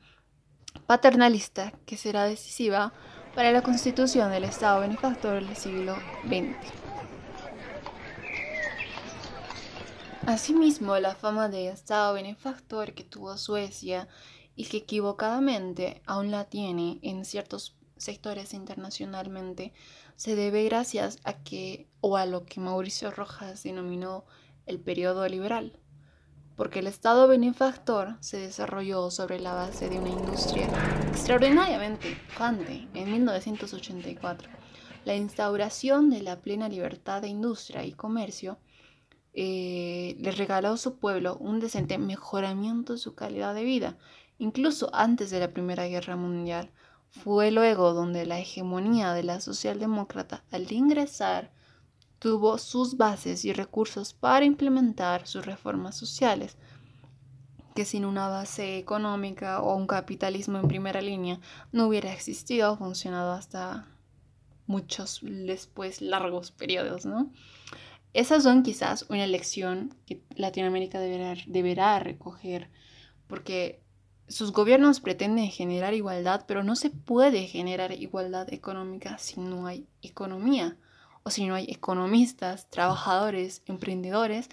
paternalista 0.89 1.71
que 1.87 1.97
será 1.97 2.25
decisiva 2.25 2.93
para 3.37 3.53
la 3.53 3.63
constitución 3.63 4.33
del 4.33 4.43
Estado 4.43 4.81
benefactor 4.81 5.35
del 5.35 5.55
siglo 5.55 5.95
XX. 6.27 6.57
Asimismo, 10.27 10.99
la 10.99 11.15
fama 11.15 11.49
de 11.49 11.69
Estado 11.69 12.15
benefactor 12.15 12.95
que 12.95 13.05
tuvo 13.05 13.39
Suecia 13.39 14.09
y 14.57 14.65
que 14.65 14.79
equivocadamente 14.79 16.03
aún 16.05 16.33
la 16.33 16.47
tiene 16.47 16.99
en 17.03 17.25
ciertos 17.25 17.77
sectores 17.97 18.55
internacionalmente 18.55 19.73
se 20.17 20.35
debe 20.35 20.65
gracias 20.65 21.21
a 21.23 21.45
que 21.45 21.87
o 22.01 22.17
a 22.17 22.27
lo 22.27 22.45
que 22.45 22.59
Mauricio 22.59 23.13
Rojas 23.13 23.63
denominó 23.63 24.25
el 24.67 24.81
periodo 24.81 25.29
liberal 25.29 25.79
porque 26.63 26.79
el 26.79 26.87
Estado 26.87 27.27
benefactor 27.27 28.15
se 28.21 28.39
desarrolló 28.39 29.11
sobre 29.11 29.41
la 29.41 29.53
base 29.53 29.89
de 29.89 29.99
una 29.99 30.11
industria 30.11 30.69
extraordinariamente 31.09 32.17
pujante 32.29 32.87
en 32.95 33.11
1984. 33.11 34.49
La 35.05 35.17
instauración 35.17 36.09
de 36.09 36.23
la 36.23 36.41
plena 36.41 36.69
libertad 36.69 37.21
de 37.21 37.27
industria 37.27 37.85
y 37.85 37.91
comercio 37.91 38.59
eh, 39.35 40.15
le 40.21 40.31
regaló 40.31 40.69
a 40.69 40.77
su 40.77 40.99
pueblo 40.99 41.37
un 41.39 41.59
decente 41.59 41.99
mejoramiento 41.99 42.93
de 42.93 43.01
su 43.01 43.17
calidad 43.17 43.57
de 43.57 43.65
vida, 43.65 43.99
incluso 44.39 44.89
antes 44.95 45.31
de 45.31 45.41
la 45.41 45.51
Primera 45.51 45.89
Guerra 45.89 46.15
Mundial. 46.15 46.71
Fue 47.11 47.51
luego 47.51 47.93
donde 47.93 48.25
la 48.25 48.39
hegemonía 48.39 49.15
de 49.15 49.25
la 49.25 49.41
socialdemócrata 49.41 50.45
al 50.53 50.71
ingresar 50.71 51.51
tuvo 52.23 52.57
sus 52.57 52.97
bases 52.97 53.45
y 53.45 53.53
recursos 53.53 54.15
para 54.15 54.45
implementar 54.45 55.27
sus 55.27 55.45
reformas 55.45 55.97
sociales, 55.97 56.57
que 57.75 57.85
sin 57.85 58.05
una 58.05 58.29
base 58.29 58.79
económica 58.79 59.61
o 59.61 59.75
un 59.75 59.89
capitalismo 59.89 60.61
en 60.61 60.69
primera 60.69 61.01
línea 61.01 61.41
no 61.73 61.89
hubiera 61.89 62.13
existido 62.13 62.73
o 62.73 62.77
funcionado 62.77 63.33
hasta 63.33 63.89
muchos 64.69 65.19
después 65.25 66.01
largos 66.01 66.53
periodos, 66.53 67.07
¿no? 67.07 67.33
Esas 68.13 68.45
son 68.45 68.63
quizás 68.63 69.05
una 69.09 69.27
lección 69.27 69.93
que 70.07 70.23
Latinoamérica 70.37 71.01
deberá, 71.01 71.35
deberá 71.49 71.99
recoger, 71.99 72.71
porque 73.27 73.83
sus 74.29 74.53
gobiernos 74.53 75.01
pretenden 75.01 75.51
generar 75.51 75.93
igualdad, 75.93 76.45
pero 76.47 76.63
no 76.63 76.77
se 76.77 76.91
puede 76.91 77.49
generar 77.49 77.91
igualdad 77.91 78.53
económica 78.53 79.19
si 79.19 79.41
no 79.41 79.67
hay 79.67 79.89
economía 80.03 80.77
o 81.25 81.31
si 81.31 81.47
no 81.47 81.55
hay 81.55 81.67
economistas, 81.69 82.69
trabajadores, 82.71 83.63
emprendedores, 83.67 84.49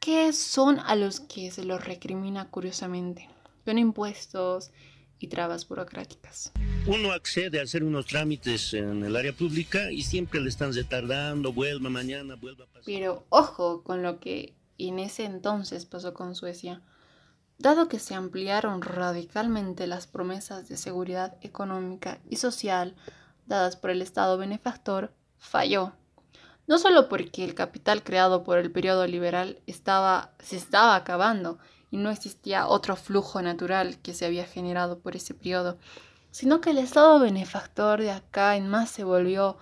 que 0.00 0.32
son 0.32 0.80
a 0.80 0.96
los 0.96 1.20
que 1.20 1.50
se 1.50 1.64
los 1.64 1.84
recrimina 1.84 2.50
curiosamente. 2.50 3.28
Son 3.64 3.78
impuestos 3.78 4.70
y 5.18 5.28
trabas 5.28 5.66
burocráticas. 5.66 6.52
Uno 6.86 7.12
accede 7.12 7.60
a 7.60 7.62
hacer 7.62 7.82
unos 7.82 8.06
trámites 8.06 8.74
en 8.74 9.02
el 9.04 9.16
área 9.16 9.32
pública 9.32 9.90
y 9.90 10.02
siempre 10.02 10.40
le 10.40 10.50
están 10.50 10.74
retardando, 10.74 11.52
vuelva 11.52 11.88
mañana, 11.88 12.34
vuelva 12.34 12.66
pasar. 12.66 12.82
Pero 12.84 13.24
ojo 13.30 13.82
con 13.82 14.02
lo 14.02 14.20
que 14.20 14.54
en 14.76 14.98
ese 14.98 15.24
entonces 15.24 15.86
pasó 15.86 16.12
con 16.12 16.34
Suecia. 16.34 16.82
Dado 17.56 17.88
que 17.88 18.00
se 18.00 18.14
ampliaron 18.14 18.82
radicalmente 18.82 19.86
las 19.86 20.06
promesas 20.06 20.68
de 20.68 20.76
seguridad 20.76 21.38
económica 21.40 22.20
y 22.28 22.36
social 22.36 22.96
dadas 23.46 23.76
por 23.76 23.90
el 23.90 24.02
Estado 24.02 24.36
benefactor, 24.38 25.12
falló. 25.44 25.92
No 26.66 26.78
solo 26.78 27.08
porque 27.08 27.44
el 27.44 27.54
capital 27.54 28.02
creado 28.02 28.42
por 28.42 28.58
el 28.58 28.72
periodo 28.72 29.06
liberal 29.06 29.60
estaba, 29.66 30.32
se 30.38 30.56
estaba 30.56 30.96
acabando 30.96 31.58
y 31.90 31.98
no 31.98 32.10
existía 32.10 32.66
otro 32.66 32.96
flujo 32.96 33.42
natural 33.42 33.98
que 33.98 34.14
se 34.14 34.24
había 34.24 34.46
generado 34.46 34.98
por 34.98 35.14
ese 35.14 35.34
periodo, 35.34 35.78
sino 36.30 36.60
que 36.60 36.70
el 36.70 36.78
Estado 36.78 37.20
benefactor 37.20 38.00
de 38.00 38.10
acá 38.10 38.56
en 38.56 38.68
más 38.68 38.90
se 38.90 39.04
volvió 39.04 39.58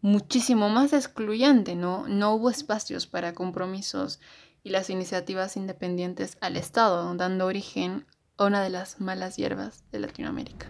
muchísimo 0.00 0.68
más 0.68 0.92
excluyente, 0.92 1.76
¿no? 1.76 2.06
No 2.08 2.34
hubo 2.34 2.50
espacios 2.50 3.06
para 3.06 3.32
compromisos 3.32 4.20
y 4.62 4.70
las 4.70 4.90
iniciativas 4.90 5.56
independientes 5.56 6.36
al 6.40 6.56
Estado, 6.56 7.14
dando 7.14 7.46
origen 7.46 8.06
a 8.36 8.44
una 8.44 8.62
de 8.62 8.70
las 8.70 9.00
malas 9.00 9.36
hierbas 9.36 9.84
de 9.92 10.00
Latinoamérica. 10.00 10.66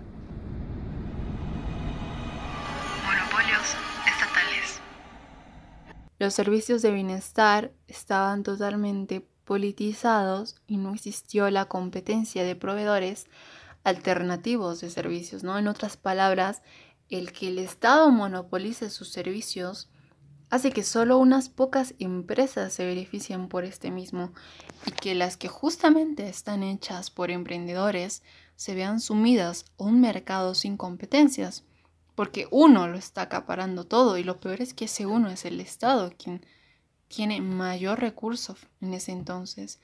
Monopolios 3.04 3.76
los 6.24 6.32
servicios 6.32 6.80
de 6.80 6.90
bienestar 6.90 7.70
estaban 7.86 8.44
totalmente 8.44 9.20
politizados 9.44 10.56
y 10.66 10.78
no 10.78 10.94
existió 10.94 11.50
la 11.50 11.66
competencia 11.66 12.44
de 12.44 12.56
proveedores 12.56 13.26
alternativos 13.84 14.80
de 14.80 14.88
servicios, 14.88 15.44
¿no? 15.44 15.58
En 15.58 15.68
otras 15.68 15.98
palabras, 15.98 16.62
el 17.10 17.30
que 17.32 17.48
el 17.48 17.58
Estado 17.58 18.10
monopolice 18.10 18.88
sus 18.88 19.10
servicios 19.10 19.90
hace 20.48 20.72
que 20.72 20.82
solo 20.82 21.18
unas 21.18 21.50
pocas 21.50 21.92
empresas 21.98 22.72
se 22.72 22.86
beneficien 22.86 23.48
por 23.48 23.64
este 23.64 23.90
mismo 23.90 24.32
y 24.86 24.92
que 24.92 25.14
las 25.14 25.36
que 25.36 25.48
justamente 25.48 26.26
están 26.26 26.62
hechas 26.62 27.10
por 27.10 27.30
emprendedores 27.30 28.22
se 28.56 28.74
vean 28.74 28.98
sumidas 28.98 29.66
a 29.78 29.84
un 29.84 30.00
mercado 30.00 30.54
sin 30.54 30.78
competencias 30.78 31.64
porque 32.14 32.47
uno 32.50 32.87
lo 32.88 32.97
está 32.97 33.23
acaparando 33.23 33.85
todo 33.85 34.16
y 34.18 34.25
lo 34.25 34.40
peor 34.40 34.61
es 34.61 34.75
que 34.75 34.87
ese 34.87 35.06
uno 35.06 35.30
es 35.30 35.44
el 35.44 35.61
Estado 35.61 36.12
quien 36.16 36.44
tiene 37.09 37.40
mayor 37.40 38.00
recurso 38.00 38.56
en 38.80 38.94
ese 38.94 39.12
entonces. 39.12 39.80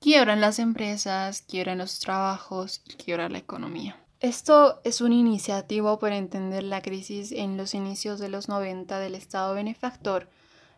quiebran 0.00 0.40
las 0.40 0.58
empresas, 0.58 1.42
quiebran 1.42 1.78
los 1.78 2.00
trabajos 2.00 2.82
quiebra 2.98 3.28
la 3.28 3.38
economía. 3.38 3.96
Esto 4.22 4.80
es 4.84 5.00
una 5.00 5.16
iniciativa 5.16 5.98
para 5.98 6.16
entender 6.16 6.62
la 6.62 6.80
crisis 6.80 7.32
en 7.32 7.56
los 7.56 7.74
inicios 7.74 8.20
de 8.20 8.28
los 8.28 8.48
90 8.48 9.00
del 9.00 9.16
Estado 9.16 9.54
benefactor. 9.54 10.28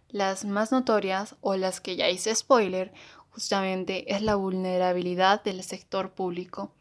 Las 0.08 0.46
más 0.46 0.72
notorias, 0.72 1.36
o 1.42 1.56
las 1.56 1.82
que 1.82 1.96
ya 1.96 2.08
hice 2.08 2.34
spoiler, 2.34 2.94
justamente 3.28 4.14
es 4.14 4.22
la 4.22 4.36
vulnerabilidad 4.36 5.42
del 5.42 5.62
sector 5.62 6.12
público. 6.12 6.72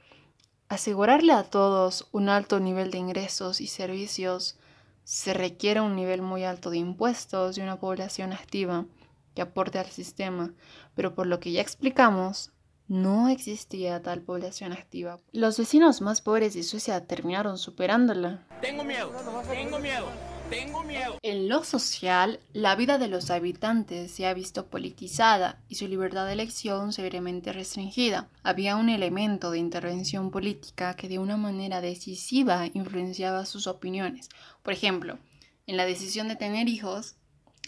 Asegurarle 0.74 1.34
a 1.34 1.44
todos 1.44 2.08
un 2.14 2.30
alto 2.30 2.60
nivel 2.60 2.90
de 2.90 2.98
ingresos 2.98 3.62
y 3.62 3.68
servicios 3.68 4.58
se 5.04 5.36
requiere 5.36 5.82
un 5.82 5.96
nivel 5.96 6.24
muy 6.24 6.46
alto 6.46 6.72
de 6.72 6.80
impuestos 6.80 7.60
y 7.60 7.62
una 7.62 7.80
población 7.80 8.34
activa 8.34 8.88
que 9.36 9.44
aporte 9.44 9.78
al 9.78 9.86
sistema, 9.92 10.52
pero 10.96 11.14
por 11.14 11.28
lo 11.28 11.40
que 11.40 11.52
ya 11.52 11.62
explicamos, 11.62 12.54
no 12.88 13.30
existía 13.30 14.02
tal 14.02 14.22
población 14.22 14.74
activa. 14.74 15.20
Los 15.32 15.60
vecinos 15.60 16.02
más 16.02 16.22
pobres 16.22 16.56
de 16.56 16.64
Suecia 16.64 17.06
terminaron 17.06 17.60
superándola. 17.60 18.48
Tengo 18.60 18.84
miedo, 18.84 19.12
tengo 19.48 19.78
miedo, 19.78 20.08
tengo. 20.54 20.84
En 21.22 21.50
lo 21.50 21.64
social, 21.64 22.40
la 22.54 22.76
vida 22.76 22.98
de 22.98 23.08
los 23.08 23.30
habitantes 23.32 24.12
se 24.12 24.28
ha 24.28 24.34
visto 24.34 24.68
politizada 24.68 25.62
y 25.70 25.76
su 25.76 25.88
libertad 25.88 26.26
de 26.26 26.34
elección 26.34 26.94
severamente 26.94 27.54
restringida. 27.54 28.30
Había 28.44 28.76
un 28.76 28.90
elemento 28.90 29.52
de 29.52 29.60
intervención 29.60 30.32
política 30.32 30.96
que 30.96 31.08
de 31.08 31.20
una 31.20 31.38
manera 31.38 31.82
decisiva 31.82 32.68
influenciaba 32.74 33.46
sus 33.46 33.68
opiniones. 33.68 34.30
Por 34.62 34.74
ejemplo, 34.74 35.18
en 35.66 35.78
la 35.78 35.86
decisión 35.86 36.28
de 36.28 36.36
tener 36.36 36.68
hijos, 36.68 37.16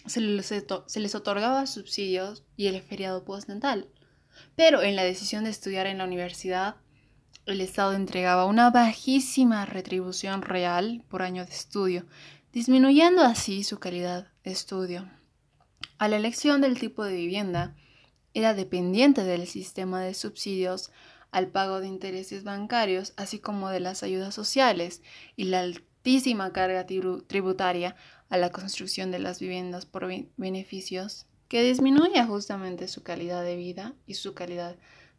se 0.06 0.20
les 0.20 1.14
otorgaba 1.14 1.66
subsidios 1.66 2.44
y 2.56 2.66
el 2.66 2.80
feriado 2.82 3.24
postnatal. 3.24 3.88
Pero 4.54 4.82
en 4.82 4.96
la 4.96 5.02
decisión 5.02 5.44
de 5.44 5.50
estudiar 5.50 5.86
en 5.86 5.98
la 5.98 6.04
universidad, 6.04 6.76
el 7.46 7.60
Estado 7.60 7.92
entregaba 7.92 8.44
una 8.44 8.70
bajísima 8.70 9.64
retribución 9.66 10.42
real 10.42 11.04
por 11.08 11.22
año 11.22 11.44
de 11.44 11.52
estudio, 11.52 12.04
disminuyendo 12.56 13.20
así 13.20 13.64
su 13.64 13.78
calidad 13.78 14.28
de 14.42 14.50
estudio. 14.50 15.06
A 15.98 16.08
la 16.08 16.16
elección 16.16 16.62
del 16.62 16.80
tipo 16.80 17.04
de 17.04 17.14
vivienda, 17.14 17.76
era 18.32 18.54
dependiente 18.54 19.24
del 19.24 19.46
sistema 19.46 20.00
de 20.00 20.14
subsidios 20.14 20.90
al 21.30 21.48
pago 21.48 21.80
de 21.80 21.88
intereses 21.88 22.44
bancarios, 22.44 23.12
así 23.18 23.40
como 23.40 23.68
de 23.68 23.80
las 23.80 24.02
ayudas 24.02 24.34
sociales 24.34 25.02
y 25.36 25.44
la 25.44 25.60
altísima 25.60 26.54
carga 26.54 26.86
tributaria 26.86 27.94
a 28.30 28.38
la 28.38 28.48
construcción 28.48 29.10
de 29.10 29.18
las 29.18 29.38
viviendas 29.38 29.84
por 29.84 30.08
beneficios 30.38 31.26
que 31.48 31.62
disminuye 31.62 32.24
justamente 32.24 32.88
su 32.88 33.02
calidad 33.02 33.44
de 33.44 33.56
vida 33.56 33.92
y 34.06 34.14
su 34.14 34.32
calidad 34.32 34.76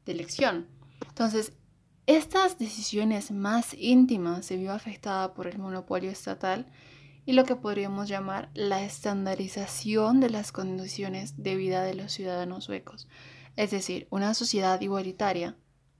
de 0.08 0.12
elección. 0.12 0.66
Entonces, 1.08 1.54
estas 2.08 2.58
decisiones 2.58 3.30
más 3.30 3.76
íntimas 3.78 4.44
se 4.44 4.58
vio 4.58 4.74
afectada 4.74 5.36
por 5.36 5.46
el 5.46 5.60
monopolio 5.60 6.10
estatal 6.10 6.66
y 7.28 7.34
lo 7.34 7.44
que 7.44 7.58
podríamos 7.58 8.08
llamar 8.08 8.50
la 8.54 8.82
estandarización 8.84 10.22
de 10.22 10.30
las 10.30 10.54
condiciones 10.54 11.44
de 11.44 11.58
vida 11.58 11.84
de 11.84 11.94
los 11.94 12.14
ciudadanos 12.14 12.64
suecos, 12.64 13.10
es 13.58 13.70
decir, 13.70 14.08
una 14.12 14.34
sociedad 14.34 14.80
igualitaria, 14.80 15.58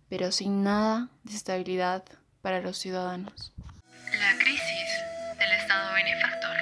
pero 0.08 0.32
sin 0.32 0.64
nada 0.64 1.10
de 1.24 1.36
estabilidad 1.36 2.06
para 2.42 2.62
los 2.62 2.78
ciudadanos. 2.78 3.54
La 4.18 4.40
crisis 4.40 4.88
del 5.38 5.52
Estado 5.52 5.94
benefactor. 5.96 6.58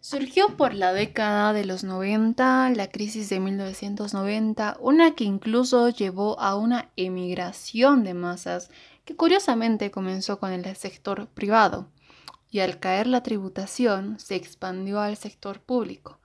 Surgió 0.00 0.56
por 0.56 0.72
la 0.72 0.94
década 0.94 1.52
de 1.52 1.66
los 1.66 1.84
90, 1.84 2.70
la 2.70 2.88
crisis 2.88 3.28
de 3.28 3.40
1990, 3.40 4.78
una 4.80 5.14
que 5.14 5.24
incluso 5.24 5.90
llevó 5.90 6.40
a 6.40 6.56
una 6.56 6.88
emigración 6.96 8.04
de 8.04 8.14
masas 8.14 8.70
que 9.04 9.16
curiosamente 9.16 9.90
comenzó 9.90 10.38
con 10.40 10.50
el 10.50 10.64
sector 10.76 11.28
privado 11.28 11.90
y 12.54 12.60
al 12.60 12.78
caer 12.78 13.08
la 13.08 13.24
tributación 13.24 14.20
se 14.20 14.36
expandió 14.36 15.00
al 15.00 15.16
sector 15.16 15.58
público. 15.58 16.20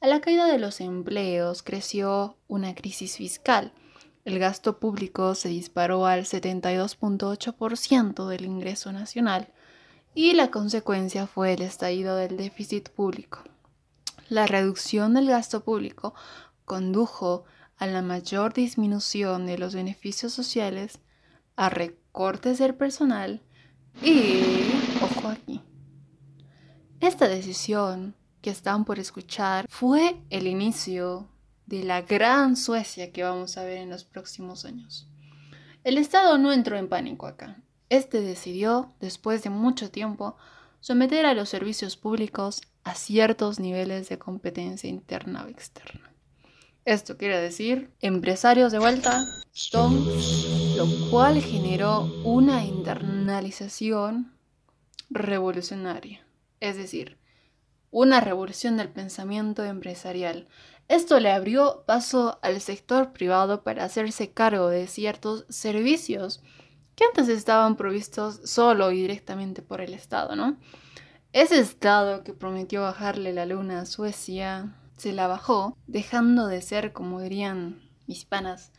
A 0.00 0.06
la 0.06 0.20
caída 0.20 0.46
de 0.46 0.60
los 0.60 0.80
empleos 0.80 1.64
creció 1.64 2.38
una 2.46 2.76
crisis 2.76 3.16
fiscal. 3.16 3.72
El 4.24 4.38
gasto 4.38 4.78
público 4.78 5.34
se 5.34 5.48
disparó 5.48 6.06
al 6.06 6.26
72.8% 6.26 8.28
del 8.28 8.44
ingreso 8.44 8.92
nacional 8.92 9.52
y 10.14 10.34
la 10.34 10.52
consecuencia 10.52 11.26
fue 11.26 11.54
el 11.54 11.62
estallido 11.62 12.14
del 12.14 12.36
déficit 12.36 12.90
público. 12.90 13.42
La 14.28 14.46
reducción 14.46 15.14
del 15.14 15.26
gasto 15.26 15.64
público 15.64 16.14
condujo 16.64 17.46
a 17.78 17.88
la 17.88 18.00
mayor 18.00 18.52
disminución 18.52 19.44
de 19.44 19.58
los 19.58 19.74
beneficios 19.74 20.32
sociales, 20.32 21.00
a 21.56 21.68
recortes 21.68 22.58
del 22.58 22.76
personal 22.76 23.42
y, 24.02 24.72
ojo 25.02 25.28
aquí, 25.28 25.60
esta 27.00 27.28
decisión 27.28 28.14
que 28.40 28.50
están 28.50 28.84
por 28.84 28.98
escuchar 28.98 29.66
fue 29.68 30.16
el 30.30 30.46
inicio 30.46 31.28
de 31.66 31.84
la 31.84 32.02
gran 32.02 32.56
Suecia 32.56 33.12
que 33.12 33.22
vamos 33.22 33.56
a 33.56 33.64
ver 33.64 33.78
en 33.78 33.90
los 33.90 34.04
próximos 34.04 34.64
años. 34.64 35.08
El 35.82 35.98
Estado 35.98 36.38
no 36.38 36.52
entró 36.52 36.76
en 36.76 36.88
pánico 36.88 37.26
acá. 37.26 37.62
Este 37.88 38.20
decidió, 38.20 38.92
después 39.00 39.42
de 39.42 39.50
mucho 39.50 39.90
tiempo, 39.90 40.36
someter 40.80 41.26
a 41.26 41.34
los 41.34 41.48
servicios 41.48 41.96
públicos 41.96 42.62
a 42.84 42.94
ciertos 42.94 43.60
niveles 43.60 44.08
de 44.08 44.18
competencia 44.18 44.88
interna 44.88 45.44
o 45.44 45.48
externa. 45.48 46.12
Esto 46.84 47.16
quiere 47.16 47.40
decir 47.40 47.90
empresarios 48.00 48.72
de 48.72 48.78
vuelta, 48.78 49.24
lo 50.76 50.86
cual 51.08 51.40
generó 51.40 52.10
una 52.24 52.64
internalización 52.64 54.32
revolucionaria, 55.08 56.26
es 56.58 56.76
decir, 56.76 57.16
una 57.92 58.20
revolución 58.20 58.76
del 58.76 58.88
pensamiento 58.88 59.64
empresarial. 59.64 60.48
Esto 60.88 61.20
le 61.20 61.30
abrió 61.30 61.84
paso 61.86 62.40
al 62.42 62.60
sector 62.60 63.12
privado 63.12 63.62
para 63.62 63.84
hacerse 63.84 64.32
cargo 64.32 64.68
de 64.68 64.88
ciertos 64.88 65.46
servicios 65.48 66.42
que 66.96 67.04
antes 67.04 67.28
estaban 67.28 67.76
provistos 67.76 68.40
solo 68.44 68.90
y 68.90 69.00
directamente 69.02 69.62
por 69.62 69.80
el 69.80 69.94
Estado, 69.94 70.34
¿no? 70.34 70.56
Ese 71.32 71.60
Estado 71.60 72.24
que 72.24 72.32
prometió 72.32 72.82
bajarle 72.82 73.32
la 73.32 73.46
luna 73.46 73.82
a 73.82 73.86
Suecia, 73.86 74.74
se 74.96 75.12
la 75.12 75.28
bajó, 75.28 75.76
dejando 75.86 76.48
de 76.48 76.62
ser, 76.62 76.92
como 76.92 77.20
dirían 77.20 77.80
mis 78.06 78.24
panas, 78.24 78.72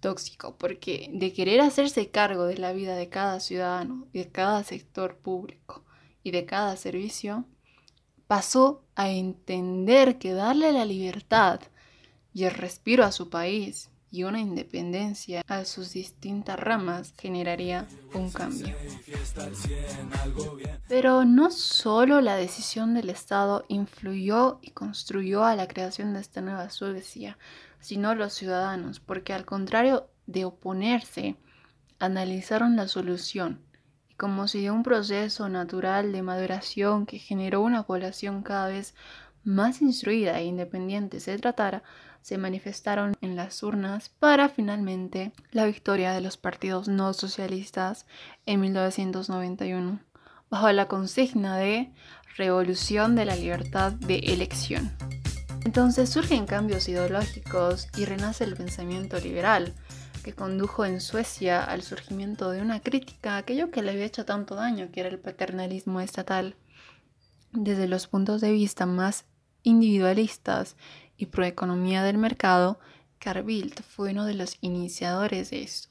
tóxico, 0.00 0.56
porque 0.56 1.10
de 1.12 1.32
querer 1.32 1.60
hacerse 1.60 2.10
cargo 2.10 2.44
de 2.44 2.58
la 2.58 2.72
vida 2.72 2.96
de 2.96 3.08
cada 3.08 3.40
ciudadano, 3.40 4.08
de 4.12 4.28
cada 4.28 4.64
sector 4.64 5.16
público 5.16 5.84
y 6.22 6.30
de 6.30 6.46
cada 6.46 6.76
servicio, 6.76 7.44
pasó 8.26 8.84
a 8.94 9.10
entender 9.10 10.18
que 10.18 10.32
darle 10.32 10.72
la 10.72 10.84
libertad 10.84 11.60
y 12.32 12.44
el 12.44 12.52
respiro 12.52 13.04
a 13.04 13.12
su 13.12 13.28
país 13.28 13.90
y 14.12 14.24
una 14.24 14.40
independencia 14.40 15.42
a 15.46 15.64
sus 15.64 15.92
distintas 15.92 16.58
ramas 16.58 17.14
generaría 17.18 17.86
un 18.14 18.30
cambio. 18.30 18.74
Pero 20.88 21.24
no 21.24 21.50
solo 21.50 22.20
la 22.20 22.36
decisión 22.36 22.94
del 22.94 23.10
Estado 23.10 23.64
influyó 23.68 24.58
y 24.62 24.70
construyó 24.70 25.44
a 25.44 25.54
la 25.54 25.68
creación 25.68 26.12
de 26.12 26.20
esta 26.20 26.40
nueva 26.40 26.70
Suecia, 26.70 27.38
sino 27.80 28.14
los 28.14 28.32
ciudadanos, 28.32 29.00
porque 29.00 29.32
al 29.32 29.44
contrario 29.44 30.08
de 30.26 30.44
oponerse, 30.44 31.36
analizaron 31.98 32.76
la 32.76 32.88
solución 32.88 33.60
y 34.08 34.14
como 34.14 34.48
si 34.48 34.62
de 34.62 34.70
un 34.70 34.82
proceso 34.82 35.48
natural 35.48 36.12
de 36.12 36.22
maduración 36.22 37.06
que 37.06 37.18
generó 37.18 37.60
una 37.60 37.84
población 37.84 38.42
cada 38.42 38.68
vez 38.68 38.94
más 39.44 39.80
instruida 39.82 40.38
e 40.38 40.44
independiente 40.44 41.20
se 41.20 41.38
tratara, 41.38 41.82
se 42.22 42.36
manifestaron 42.36 43.16
en 43.22 43.36
las 43.36 43.62
urnas 43.62 44.10
para 44.10 44.48
finalmente 44.48 45.32
la 45.52 45.64
victoria 45.64 46.12
de 46.12 46.20
los 46.20 46.36
partidos 46.36 46.88
no 46.88 47.12
socialistas 47.12 48.06
en 48.46 48.60
1991, 48.60 50.00
bajo 50.50 50.72
la 50.72 50.88
consigna 50.88 51.56
de 51.56 51.92
Revolución 52.36 53.16
de 53.16 53.24
la 53.24 53.36
Libertad 53.36 53.92
de 53.92 54.18
Elección. 54.18 54.90
Entonces 55.64 56.08
surgen 56.08 56.46
cambios 56.46 56.88
ideológicos 56.88 57.88
y 57.96 58.06
renace 58.06 58.44
el 58.44 58.56
pensamiento 58.56 59.18
liberal, 59.20 59.74
que 60.24 60.32
condujo 60.32 60.84
en 60.84 61.00
Suecia 61.00 61.62
al 61.62 61.82
surgimiento 61.82 62.50
de 62.50 62.62
una 62.62 62.80
crítica 62.80 63.34
a 63.34 63.38
aquello 63.38 63.70
que 63.70 63.82
le 63.82 63.92
había 63.92 64.06
hecho 64.06 64.24
tanto 64.24 64.54
daño, 64.54 64.90
que 64.90 65.00
era 65.00 65.08
el 65.10 65.18
paternalismo 65.18 66.00
estatal. 66.00 66.56
Desde 67.52 67.88
los 67.88 68.06
puntos 68.06 68.40
de 68.40 68.52
vista 68.52 68.86
más 68.86 69.24
individualistas 69.62 70.76
y 71.16 71.26
proeconomía 71.26 72.02
del 72.02 72.16
mercado, 72.16 72.78
Carl 73.18 73.44
fue 73.86 74.12
uno 74.12 74.24
de 74.24 74.34
los 74.34 74.56
iniciadores 74.62 75.50
de 75.50 75.62
esto. 75.62 75.88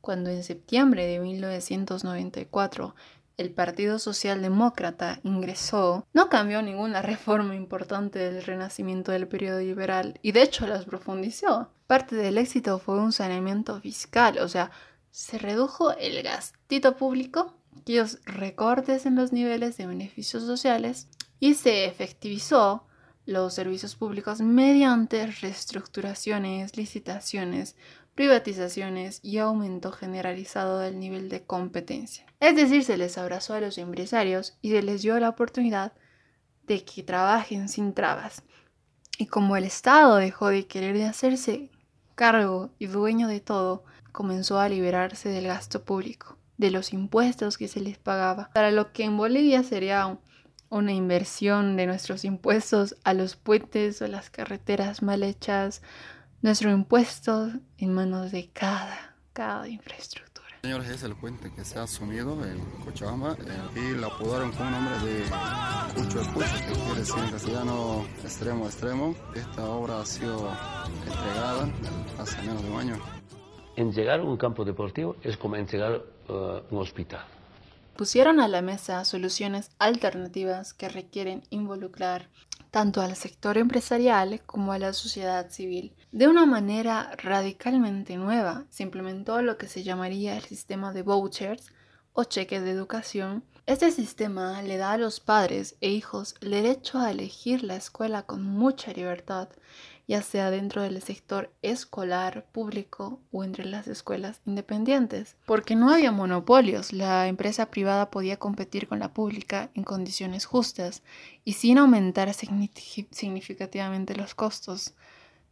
Cuando 0.00 0.30
en 0.30 0.42
septiembre 0.42 1.06
de 1.06 1.20
1994 1.20 2.94
el 3.36 3.50
Partido 3.52 3.98
Socialdemócrata 3.98 5.20
ingresó, 5.22 6.06
no 6.12 6.28
cambió 6.28 6.62
ninguna 6.62 7.02
reforma 7.02 7.54
importante 7.54 8.18
del 8.18 8.42
renacimiento 8.42 9.12
del 9.12 9.28
periodo 9.28 9.60
liberal 9.60 10.18
y 10.22 10.32
de 10.32 10.42
hecho 10.42 10.66
las 10.66 10.84
profundizó. 10.84 11.70
Parte 11.86 12.16
del 12.16 12.38
éxito 12.38 12.78
fue 12.78 12.98
un 12.98 13.12
saneamiento 13.12 13.80
fiscal, 13.80 14.38
o 14.38 14.48
sea, 14.48 14.70
se 15.10 15.38
redujo 15.38 15.92
el 15.92 16.22
gastito 16.22 16.96
público, 16.96 17.54
aquellos 17.80 18.18
recortes 18.24 19.06
en 19.06 19.14
los 19.14 19.32
niveles 19.32 19.76
de 19.76 19.86
beneficios 19.86 20.44
sociales 20.44 21.08
y 21.38 21.54
se 21.54 21.84
efectivizó 21.84 22.86
los 23.26 23.54
servicios 23.54 23.96
públicos 23.96 24.40
mediante 24.40 25.26
reestructuraciones, 25.26 26.76
licitaciones, 26.76 27.76
privatizaciones 28.16 29.20
y 29.22 29.38
aumento 29.38 29.92
generalizado 29.92 30.80
del 30.80 30.98
nivel 30.98 31.28
de 31.28 31.44
competencia. 31.44 32.26
Es 32.40 32.56
decir, 32.56 32.82
se 32.82 32.96
les 32.96 33.16
abrazó 33.18 33.54
a 33.54 33.60
los 33.60 33.78
empresarios 33.78 34.58
y 34.62 34.70
se 34.70 34.82
les 34.82 35.02
dio 35.02 35.20
la 35.20 35.28
oportunidad 35.28 35.92
de 36.66 36.84
que 36.84 37.04
trabajen 37.04 37.68
sin 37.68 37.94
trabas. 37.94 38.42
Y 39.18 39.26
como 39.26 39.56
el 39.56 39.64
Estado 39.64 40.16
dejó 40.16 40.48
de 40.48 40.66
querer 40.66 40.96
de 40.96 41.04
hacerse 41.04 41.70
cargo 42.14 42.70
y 42.78 42.86
dueño 42.86 43.28
de 43.28 43.40
todo, 43.40 43.84
comenzó 44.12 44.58
a 44.58 44.68
liberarse 44.68 45.28
del 45.28 45.46
gasto 45.46 45.84
público, 45.84 46.38
de 46.56 46.70
los 46.70 46.92
impuestos 46.92 47.58
que 47.58 47.68
se 47.68 47.80
les 47.80 47.98
pagaba, 47.98 48.50
para 48.54 48.70
lo 48.70 48.92
que 48.92 49.04
en 49.04 49.16
Bolivia 49.16 49.62
sería 49.62 50.18
una 50.68 50.92
inversión 50.92 51.76
de 51.76 51.86
nuestros 51.86 52.24
impuestos 52.24 52.96
a 53.04 53.14
los 53.14 53.36
puentes 53.36 54.00
o 54.02 54.08
las 54.08 54.30
carreteras 54.30 55.02
mal 55.02 55.22
hechas, 55.22 55.82
nuestro 56.46 56.70
impuesto 56.70 57.50
en 57.76 57.92
manos 57.92 58.30
de 58.30 58.50
cada, 58.52 59.16
cada 59.32 59.66
infraestructura. 59.68 60.46
Señores, 60.62 60.88
es 60.90 61.02
el 61.02 61.16
puente 61.16 61.52
que 61.52 61.64
se 61.64 61.76
ha 61.76 61.82
asumido 61.82 62.40
en 62.44 62.60
Cochabamba 62.84 63.32
eh, 63.32 63.80
y 63.80 63.96
la 63.96 64.06
apodaron 64.06 64.52
con 64.52 64.68
un 64.68 64.72
nombre 64.74 64.96
de 65.00 65.24
Cucho 65.96 66.20
Cucho, 66.32 66.46
que 66.68 66.72
quiere 66.72 67.00
decir 67.00 67.18
en 67.18 67.30
castellano 67.30 68.06
extremo 68.22 68.66
extremo. 68.66 69.16
Esta 69.34 69.64
obra 69.64 70.00
ha 70.00 70.06
sido 70.06 70.48
entregada 71.04 71.68
hace 72.20 72.40
menos 72.42 72.62
de 72.62 72.70
un 72.70 72.78
año. 72.78 73.00
Entregar 73.74 74.20
un 74.20 74.36
campo 74.36 74.64
deportivo 74.64 75.16
es 75.24 75.36
como 75.36 75.56
entregar 75.56 76.00
uh, 76.28 76.60
un 76.70 76.78
hospital. 76.78 77.24
Pusieron 77.96 78.38
a 78.38 78.46
la 78.46 78.62
mesa 78.62 79.04
soluciones 79.04 79.72
alternativas 79.80 80.74
que 80.74 80.88
requieren 80.88 81.42
involucrar 81.50 82.28
tanto 82.70 83.00
al 83.00 83.16
sector 83.16 83.58
empresarial 83.58 84.42
como 84.46 84.72
a 84.72 84.78
la 84.78 84.92
sociedad 84.92 85.50
civil. 85.50 85.95
De 86.16 86.28
una 86.28 86.46
manera 86.46 87.12
radicalmente 87.18 88.16
nueva, 88.16 88.64
se 88.70 88.84
implementó 88.84 89.42
lo 89.42 89.58
que 89.58 89.68
se 89.68 89.82
llamaría 89.82 90.34
el 90.34 90.44
sistema 90.44 90.94
de 90.94 91.02
vouchers 91.02 91.70
o 92.14 92.24
cheques 92.24 92.62
de 92.62 92.70
educación. 92.70 93.44
Este 93.66 93.90
sistema 93.90 94.62
le 94.62 94.78
da 94.78 94.92
a 94.92 94.96
los 94.96 95.20
padres 95.20 95.76
e 95.82 95.90
hijos 95.90 96.34
el 96.40 96.52
derecho 96.52 96.98
a 96.98 97.10
elegir 97.10 97.62
la 97.62 97.76
escuela 97.76 98.22
con 98.22 98.42
mucha 98.42 98.94
libertad 98.94 99.50
ya 100.08 100.22
sea 100.22 100.50
dentro 100.50 100.82
del 100.82 101.02
sector 101.02 101.52
escolar 101.62 102.46
público 102.52 103.20
o 103.32 103.44
entre 103.44 103.64
las 103.64 103.88
escuelas 103.88 104.40
independientes, 104.46 105.36
porque 105.46 105.74
no 105.74 105.90
había 105.90 106.12
monopolios, 106.12 106.92
la 106.92 107.26
empresa 107.26 107.66
privada 107.66 108.10
podía 108.10 108.38
competir 108.38 108.86
con 108.86 109.00
la 109.00 109.12
pública 109.12 109.70
en 109.74 109.82
condiciones 109.82 110.44
justas 110.44 111.02
y 111.44 111.54
sin 111.54 111.78
aumentar 111.78 112.32
significativamente 112.32 114.14
los 114.14 114.34
costos. 114.34 114.94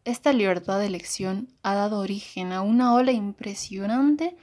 Esta 0.05 0.35
libertad 0.35 0.79
de 0.79 0.87
elección 0.87 1.49
ha 1.63 1.75
dado 1.75 1.99
origen 1.99 2.53
a 2.53 2.61
una 2.61 2.93
ola 2.93 3.11
impresionante 3.11 4.37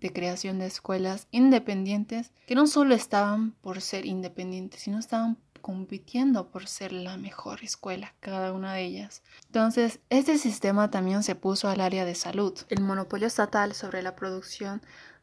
de 0.00 0.12
creación 0.12 0.58
de 0.58 0.66
escuelas 0.66 1.28
independientes 1.30 2.32
que 2.46 2.54
no 2.54 2.66
solo 2.66 2.94
estaban 2.94 3.52
por 3.52 3.80
ser 3.80 4.04
independientes, 4.04 4.82
sino 4.82 4.98
estaban 4.98 5.38
compitiendo 5.62 6.50
por 6.50 6.66
ser 6.66 6.92
la 6.92 7.16
mejor 7.16 7.64
escuela, 7.64 8.14
cada 8.20 8.52
una 8.52 8.74
de 8.74 8.84
ellas. 8.84 9.22
Entonces, 9.46 10.00
este 10.10 10.36
sistema 10.36 10.90
también 10.90 11.22
se 11.22 11.34
puso 11.34 11.68
al 11.68 11.80
área 11.80 12.04
de 12.04 12.14
salud. 12.14 12.54
El 12.68 12.82
monopolio 12.82 13.26
estatal 13.26 13.74
sobre 13.74 14.02
la 14.02 14.14
producción 14.14 14.82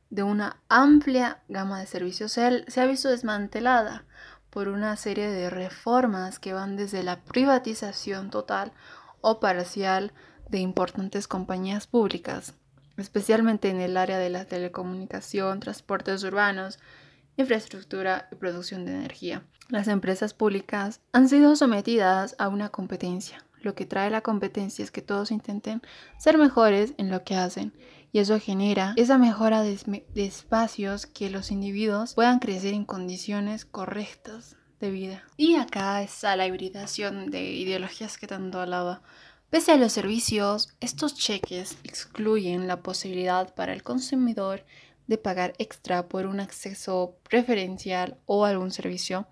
de 0.09 0.23
una 0.23 0.61
amplia 0.67 1.43
gama 1.47 1.79
de 1.79 1.85
servicios 1.85 2.31
se, 2.31 2.41
ha 2.41 2.85
visto 2.85 3.09
desmantelada 3.09 4.05
por 4.49 4.67
una 4.67 4.95
serie 4.95 5.29
de 5.29 5.49
reformas 5.49 6.39
que 6.39 6.53
van 6.53 6.75
desde 6.75 7.03
la 7.03 7.23
privatización 7.23 8.29
total 8.29 8.71
o 9.25 9.39
parcial 9.39 10.13
de 10.49 10.59
importantes 10.59 11.27
compañías 11.27 11.87
públicas, 11.87 12.53
especialmente 12.95 13.71
en 13.71 13.81
el 13.81 13.97
área 13.97 14.19
de 14.19 14.29
la 14.29 14.45
telecomunicación, 14.45 15.59
transportes 15.59 16.23
urbanos, 16.23 16.77
infraestructura 17.35 18.29
y 18.31 18.35
producción 18.35 18.85
de 18.85 18.93
energía. 18.93 19.43
Las 19.67 19.87
empresas 19.87 20.35
públicas 20.35 21.01
han 21.11 21.27
sido 21.27 21.55
sometidas 21.55 22.35
a 22.37 22.49
una 22.49 22.69
competencia. 22.69 23.43
Lo 23.61 23.73
que 23.73 23.87
trae 23.87 24.11
la 24.11 24.21
competencia 24.21 24.83
es 24.83 24.91
que 24.91 25.01
todos 25.01 25.31
intenten 25.31 25.81
ser 26.19 26.37
mejores 26.37 26.93
en 26.97 27.09
lo 27.09 27.23
que 27.23 27.35
hacen 27.35 27.73
y 28.11 28.19
eso 28.19 28.39
genera 28.39 28.93
esa 28.95 29.17
mejora 29.17 29.63
de, 29.63 30.05
espacios 30.13 31.07
que 31.07 31.31
los 31.31 31.49
individuos 31.49 32.13
puedan 32.13 32.37
crecer 32.37 32.75
en 32.75 32.85
condiciones 32.85 33.65
correctas 33.65 34.55
de 34.79 34.91
vida. 34.91 35.23
Y 35.37 35.55
acá 35.55 36.01
está 36.01 36.35
la 36.35 36.47
hibridación 36.47 37.31
de 37.31 37.43
ideologías 37.43 38.17
que 38.17 38.27
tanto 38.27 38.59
hablaba. 38.59 39.01
Pese 39.49 39.71
a 39.71 39.77
los 39.77 39.93
servicios, 39.93 40.69
estos 40.79 41.15
cheques 41.15 41.77
excluyen 41.83 42.67
la 42.67 42.81
posibilidad 42.81 43.53
para 43.53 43.73
el 43.73 43.83
consumidor 43.83 44.65
de 45.07 45.17
pagar 45.17 45.53
extra 45.59 46.07
por 46.07 46.25
un 46.25 46.39
acceso 46.39 47.17
preferencial 47.29 48.17
o 48.25 48.45
algún 48.45 48.71
servicio 48.71 49.27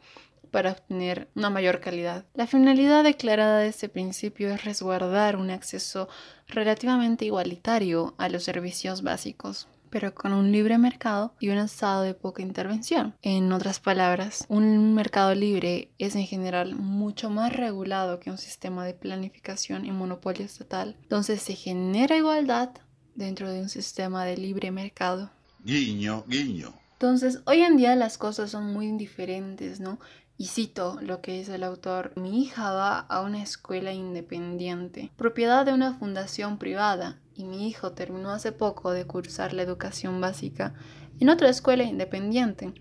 para 0.52 0.72
obtener 0.72 1.30
una 1.36 1.50
mayor 1.50 1.80
calidad. 1.80 2.26
La 2.36 2.46
finalidad 2.46 3.04
declarada 3.04 3.60
de 3.60 3.70
este 3.70 3.90
principio 3.90 4.54
es 4.54 4.64
resguardar 4.64 5.36
un 5.36 5.50
acceso 5.50 6.08
relativamente 6.48 7.26
igualitario 7.26 8.14
a 8.20 8.30
los 8.30 8.44
servicios 8.44 9.02
básicos 9.02 9.68
pero 9.94 10.16
con 10.16 10.34
un 10.34 10.52
libre 10.52 10.80
mercado 10.80 11.36
y 11.40 11.50
un 11.50 11.60
estado 11.60 12.02
de 12.02 12.16
poca 12.16 12.42
intervención. 12.42 13.14
En 13.22 13.52
otras 13.52 13.80
palabras, 13.80 14.44
un 14.50 14.96
mercado 14.96 15.36
libre 15.36 15.92
es 16.00 16.16
en 16.16 16.26
general 16.26 16.74
mucho 16.74 17.30
más 17.30 17.56
regulado 17.56 18.20
que 18.20 18.32
un 18.32 18.40
sistema 18.40 18.88
de 18.88 18.96
planificación 18.96 19.86
y 19.86 19.92
monopolio 19.92 20.44
estatal, 20.44 20.98
entonces 21.04 21.44
se 21.44 21.54
genera 21.54 22.18
igualdad 22.18 22.72
dentro 23.14 23.52
de 23.52 23.62
un 23.62 23.70
sistema 23.70 24.26
de 24.26 24.36
libre 24.36 24.72
mercado. 24.72 25.30
Guiño, 25.64 26.24
guiño. 26.28 26.74
Entonces, 26.94 27.42
hoy 27.46 27.62
en 27.62 27.78
día 27.78 27.96
las 27.96 28.18
cosas 28.18 28.50
son 28.50 28.74
muy 28.74 28.92
diferentes, 28.94 29.80
¿no? 29.80 30.00
Y 30.38 30.48
cito 30.48 30.98
lo 31.02 31.22
que 31.22 31.34
dice 31.34 31.56
el 31.56 31.64
autor, 31.64 32.14
mi 32.16 32.42
hija 32.42 32.72
va 32.72 32.98
a 33.00 33.22
una 33.22 33.44
escuela 33.44 33.94
independiente, 33.94 35.12
propiedad 35.16 35.68
de 35.68 35.74
una 35.74 35.94
fundación 35.94 36.58
privada, 36.58 37.20
y 37.36 37.46
mi 37.46 37.68
hijo 37.68 37.92
terminó 37.92 38.32
hace 38.32 38.52
poco 38.52 38.92
de 38.92 39.06
cursar 39.06 39.54
la 39.54 39.64
educación 39.64 40.22
básica 40.22 40.74
en 41.20 41.30
otra 41.30 41.50
escuela 41.50 41.84
independiente, 41.84 42.74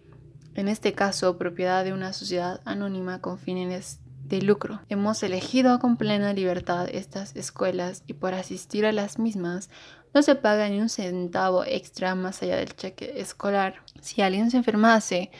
en 0.54 0.68
este 0.68 0.92
caso 0.92 1.38
propiedad 1.38 1.84
de 1.84 1.92
una 1.92 2.12
sociedad 2.12 2.60
anónima 2.64 3.20
con 3.20 3.38
fines 3.38 4.00
de 4.24 4.42
lucro. 4.42 4.80
Hemos 4.88 5.22
elegido 5.22 5.78
con 5.78 5.96
plena 5.96 6.32
libertad 6.32 6.88
estas 6.90 7.36
escuelas 7.36 8.02
y 8.06 8.14
por 8.14 8.34
asistir 8.34 8.86
a 8.86 8.92
las 8.92 9.18
mismas 9.18 9.70
no 10.14 10.22
se 10.22 10.34
paga 10.34 10.68
ni 10.68 10.80
un 10.80 10.88
centavo 10.88 11.64
extra 11.64 12.14
más 12.14 12.42
allá 12.42 12.56
del 12.56 12.74
cheque 12.76 13.20
escolar. 13.20 13.82
Si 14.00 14.22
alguien 14.22 14.50
se 14.50 14.58
enfermase, 14.58 15.30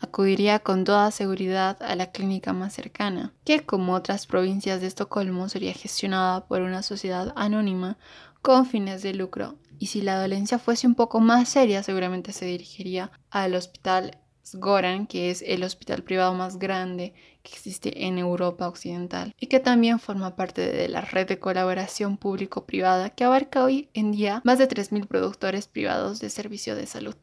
acudiría 0.00 0.60
con 0.60 0.84
toda 0.84 1.10
seguridad 1.10 1.82
a 1.82 1.94
la 1.96 2.10
clínica 2.10 2.52
más 2.52 2.72
cercana, 2.72 3.32
que 3.44 3.64
como 3.64 3.94
otras 3.94 4.26
provincias 4.26 4.80
de 4.80 4.86
Estocolmo 4.86 5.48
sería 5.48 5.72
gestionada 5.72 6.46
por 6.46 6.62
una 6.62 6.82
sociedad 6.82 7.32
anónima 7.36 7.98
con 8.42 8.66
fines 8.66 9.02
de 9.02 9.14
lucro. 9.14 9.56
Y 9.78 9.86
si 9.86 10.00
la 10.00 10.20
dolencia 10.20 10.58
fuese 10.58 10.86
un 10.86 10.94
poco 10.94 11.20
más 11.20 11.48
seria, 11.48 11.82
seguramente 11.82 12.32
se 12.32 12.46
dirigiría 12.46 13.12
al 13.30 13.54
hospital 13.54 14.18
Goran, 14.54 15.06
que 15.06 15.30
es 15.30 15.42
el 15.46 15.62
hospital 15.62 16.02
privado 16.02 16.34
más 16.34 16.58
grande 16.58 17.12
que 17.42 17.52
existe 17.52 18.06
en 18.06 18.18
Europa 18.18 18.68
Occidental 18.68 19.34
y 19.38 19.46
que 19.46 19.60
también 19.60 19.98
forma 19.98 20.36
parte 20.36 20.72
de 20.72 20.88
la 20.88 21.02
red 21.02 21.26
de 21.26 21.38
colaboración 21.38 22.16
público-privada 22.16 23.10
que 23.10 23.24
abarca 23.24 23.64
hoy 23.64 23.88
en 23.94 24.12
día 24.12 24.40
más 24.44 24.58
de 24.58 24.68
3.000 24.68 25.06
productores 25.06 25.68
privados 25.68 26.20
de 26.20 26.30
servicio 26.30 26.74
de 26.74 26.86
salud. 26.86 27.16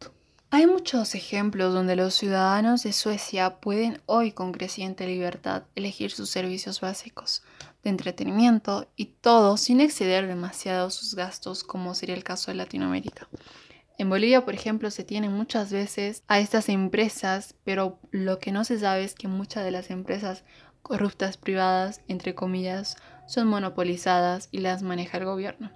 Hay 0.51 0.67
muchos 0.67 1.15
ejemplos 1.15 1.73
donde 1.73 1.95
los 1.95 2.13
ciudadanos 2.13 2.83
de 2.83 2.93
Suecia 2.93 3.57
pueden 3.57 4.01
hoy 4.05 4.31
con 4.31 4.51
creciente 4.51 5.07
libertad 5.07 5.63
elegir 5.75 6.11
sus 6.11 6.29
servicios 6.29 6.79
básicos 6.79 7.41
de 7.85 7.91
entretenimiento 7.91 8.87
y 8.95 9.05
todo 9.21 9.57
sin 9.57 9.79
exceder 9.79 10.27
demasiado 10.27 10.89
sus 10.89 11.15
gastos 11.15 11.63
como 11.63 11.93
sería 11.93 12.15
el 12.15 12.23
caso 12.23 12.51
de 12.51 12.55
Latinoamérica. 12.55 13.29
En 13.97 14.09
Bolivia, 14.09 14.43
por 14.43 14.55
ejemplo, 14.55 14.91
se 14.91 15.05
tienen 15.05 15.31
muchas 15.31 15.71
veces 15.71 16.23
a 16.27 16.39
estas 16.39 16.67
empresas, 16.67 17.55
pero 17.63 17.99
lo 18.11 18.39
que 18.39 18.51
no 18.51 18.65
se 18.65 18.79
sabe 18.79 19.03
es 19.03 19.13
que 19.13 19.29
muchas 19.29 19.63
de 19.63 19.71
las 19.71 19.89
empresas 19.89 20.43
corruptas 20.81 21.37
privadas, 21.37 22.01
entre 22.07 22.35
comillas, 22.35 22.97
son 23.27 23.47
monopolizadas 23.47 24.49
y 24.51 24.59
las 24.59 24.81
maneja 24.81 25.17
el 25.19 25.25
gobierno. 25.25 25.71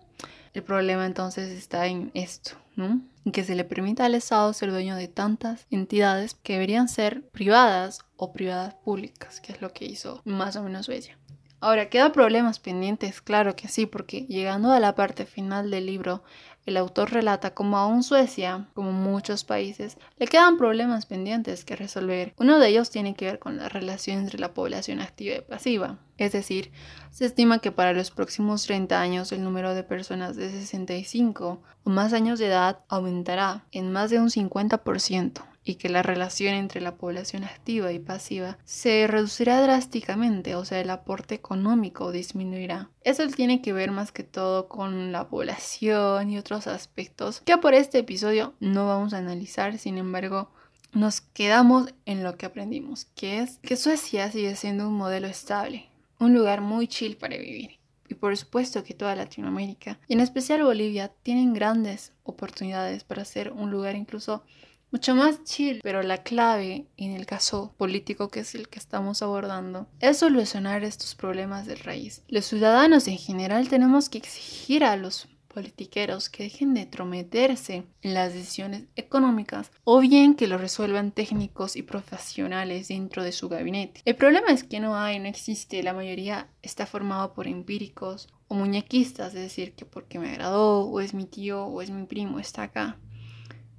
El 0.54 0.64
problema 0.64 1.06
entonces 1.06 1.50
está 1.50 1.86
en 1.86 2.12
esto, 2.16 2.58
¿no? 2.76 3.02
Que 3.32 3.44
se 3.44 3.54
le 3.54 3.64
permita 3.66 4.06
al 4.06 4.16
Estado 4.16 4.52
ser 4.54 4.72
dueño 4.72 4.96
de 4.96 5.08
tantas 5.08 5.68
entidades 5.70 6.34
que 6.34 6.54
deberían 6.54 6.90
ser 6.90 7.30
privadas 7.30 8.00
o 8.18 8.34
privadas 8.34 8.74
públicas, 8.84 9.40
que 9.40 9.54
es 9.54 9.62
lo 9.62 9.72
que 9.74 9.86
hizo 9.86 10.24
más 10.26 10.56
o 10.56 10.64
menos 10.64 10.88
Suecia. 10.88 11.19
Ahora, 11.62 11.90
¿queda 11.90 12.14
problemas 12.14 12.58
pendientes? 12.58 13.20
Claro 13.22 13.56
que 13.58 13.68
sí, 13.68 13.86
porque 13.86 14.22
llegando 14.28 14.72
a 14.72 14.80
la 14.80 14.96
parte 14.96 15.26
final 15.26 15.70
del 15.70 15.88
libro, 15.88 16.24
el 16.66 16.78
autor 16.78 17.12
relata 17.12 17.54
cómo 17.54 17.78
aún 17.78 18.02
Suecia, 18.02 18.68
como 18.74 18.94
muchos 18.94 19.44
países, 19.44 19.98
le 20.18 20.28
quedan 20.28 20.58
problemas 20.58 21.06
pendientes 21.06 21.66
que 21.66 21.76
resolver. 21.76 22.34
Uno 22.38 22.60
de 22.60 22.70
ellos 22.70 22.92
tiene 22.92 23.14
que 23.14 23.26
ver 23.26 23.40
con 23.40 23.58
la 23.58 23.68
relación 23.68 24.20
entre 24.20 24.40
la 24.40 24.54
población 24.54 25.02
activa 25.02 25.36
y 25.36 25.42
pasiva. 25.42 25.98
Es 26.18 26.32
decir, 26.32 26.72
se 27.12 27.26
estima 27.26 27.60
que 27.60 27.74
para 27.74 27.92
los 27.92 28.10
próximos 28.10 28.64
30 28.64 29.02
años 29.02 29.32
el 29.34 29.44
número 29.44 29.74
de 29.74 29.84
personas 29.84 30.38
de 30.38 30.50
65 30.50 31.62
o 31.84 31.90
más 31.90 32.14
años 32.14 32.40
de 32.40 32.48
edad 32.48 32.80
aumentará 32.88 33.66
en 33.72 33.92
más 33.92 34.12
de 34.12 34.20
un 34.20 34.30
50% 34.30 35.42
y 35.70 35.76
que 35.76 35.88
la 35.88 36.02
relación 36.02 36.56
entre 36.56 36.82
la 36.82 36.96
población 36.96 37.44
activa 37.44 37.92
y 37.92 38.00
pasiva 38.00 38.58
se 38.66 39.06
reducirá 39.06 39.62
drásticamente, 39.62 40.56
o 40.56 40.66
sea, 40.66 40.82
el 40.82 40.90
aporte 40.90 41.36
económico 41.36 42.12
disminuirá. 42.12 42.90
Eso 43.04 43.28
tiene 43.28 43.62
que 43.62 43.72
ver 43.72 43.92
más 43.92 44.12
que 44.12 44.24
todo 44.24 44.68
con 44.68 45.12
la 45.12 45.30
población 45.30 46.32
y 46.32 46.40
otros 46.40 46.66
aspectos 46.66 47.42
que 47.42 47.58
por 47.58 47.76
este 47.76 48.00
episodio 48.00 48.56
no 48.60 48.88
vamos 48.88 49.14
a 49.14 49.20
analizar, 49.20 49.78
sin 49.78 50.00
embargo, 50.00 50.50
nos 50.92 51.22
quedamos 51.22 51.94
en 52.08 52.24
lo 52.24 52.36
que 52.36 52.48
aprendimos, 52.48 53.06
que 53.16 53.38
es 53.40 53.60
que 53.60 53.76
Suecia 53.76 54.32
sigue 54.32 54.56
siendo 54.56 54.88
un 54.88 54.96
modelo 54.96 55.28
estable, 55.28 55.86
un 56.18 56.34
lugar 56.34 56.62
muy 56.62 56.88
chill 56.88 57.16
para 57.16 57.38
vivir. 57.38 57.78
Y 58.08 58.16
por 58.16 58.36
supuesto 58.36 58.84
que 58.84 58.96
toda 58.96 59.16
Latinoamérica, 59.16 60.00
y 60.08 60.14
en 60.14 60.22
especial 60.22 60.64
Bolivia, 60.64 61.12
tienen 61.22 61.54
grandes 61.54 62.12
oportunidades 62.24 63.04
para 63.04 63.24
ser 63.24 63.52
un 63.52 63.70
lugar 63.70 63.96
incluso 63.96 64.44
mucho 64.92 65.16
más 65.16 65.44
chill, 65.44 65.80
pero 65.84 66.02
la 66.02 66.24
clave 66.24 66.88
en 66.98 67.12
el 67.12 67.26
caso 67.26 67.74
político 67.78 68.30
que 68.30 68.42
es 68.42 68.56
el 68.56 68.70
que 68.70 68.80
estamos 68.80 69.22
abordando 69.22 69.88
es 70.00 70.18
solucionar 70.18 70.84
estos 70.84 71.16
problemas 71.16 71.66
de 71.66 71.76
raíz. 71.76 72.24
Los 72.28 72.46
ciudadanos 72.46 73.08
en 73.08 73.18
general 73.18 73.70
tenemos 73.70 74.10
que 74.10 74.18
exigir 74.18 74.84
a 74.84 74.96
los 74.96 75.28
politiqueros 75.50 76.30
que 76.30 76.44
dejen 76.44 76.74
de 76.74 76.86
trometerse 76.86 77.84
en 78.02 78.14
las 78.14 78.34
decisiones 78.34 78.84
económicas 78.96 79.72
o 79.84 80.00
bien 80.00 80.36
que 80.36 80.48
lo 80.48 80.58
resuelvan 80.58 81.12
técnicos 81.12 81.76
y 81.76 81.82
profesionales 81.82 82.88
dentro 82.88 83.24
de 83.24 83.32
su 83.32 83.50
gabinete. 83.50 84.02
El 84.06 84.16
problema 84.16 84.52
es 84.52 84.64
que 84.64 84.80
no 84.80 84.96
hay, 84.96 85.20
no 85.20 85.28
existe, 85.28 85.84
la 85.84 85.94
mayoría 85.94 86.48
está 86.62 86.86
formado 86.86 87.34
por 87.34 87.48
empíricos 87.48 88.30
o 88.48 88.56
muñequistas, 88.56 89.34
es 89.34 89.42
decir, 89.42 89.74
que 89.74 89.86
porque 89.86 90.20
me 90.20 90.30
agradó 90.30 90.82
o 90.82 91.00
es 91.02 91.14
mi 91.14 91.26
tío 91.26 91.66
o 91.66 91.82
es 91.82 91.90
mi 91.90 92.06
primo 92.06 92.40
está 92.40 92.64
acá. 92.64 92.98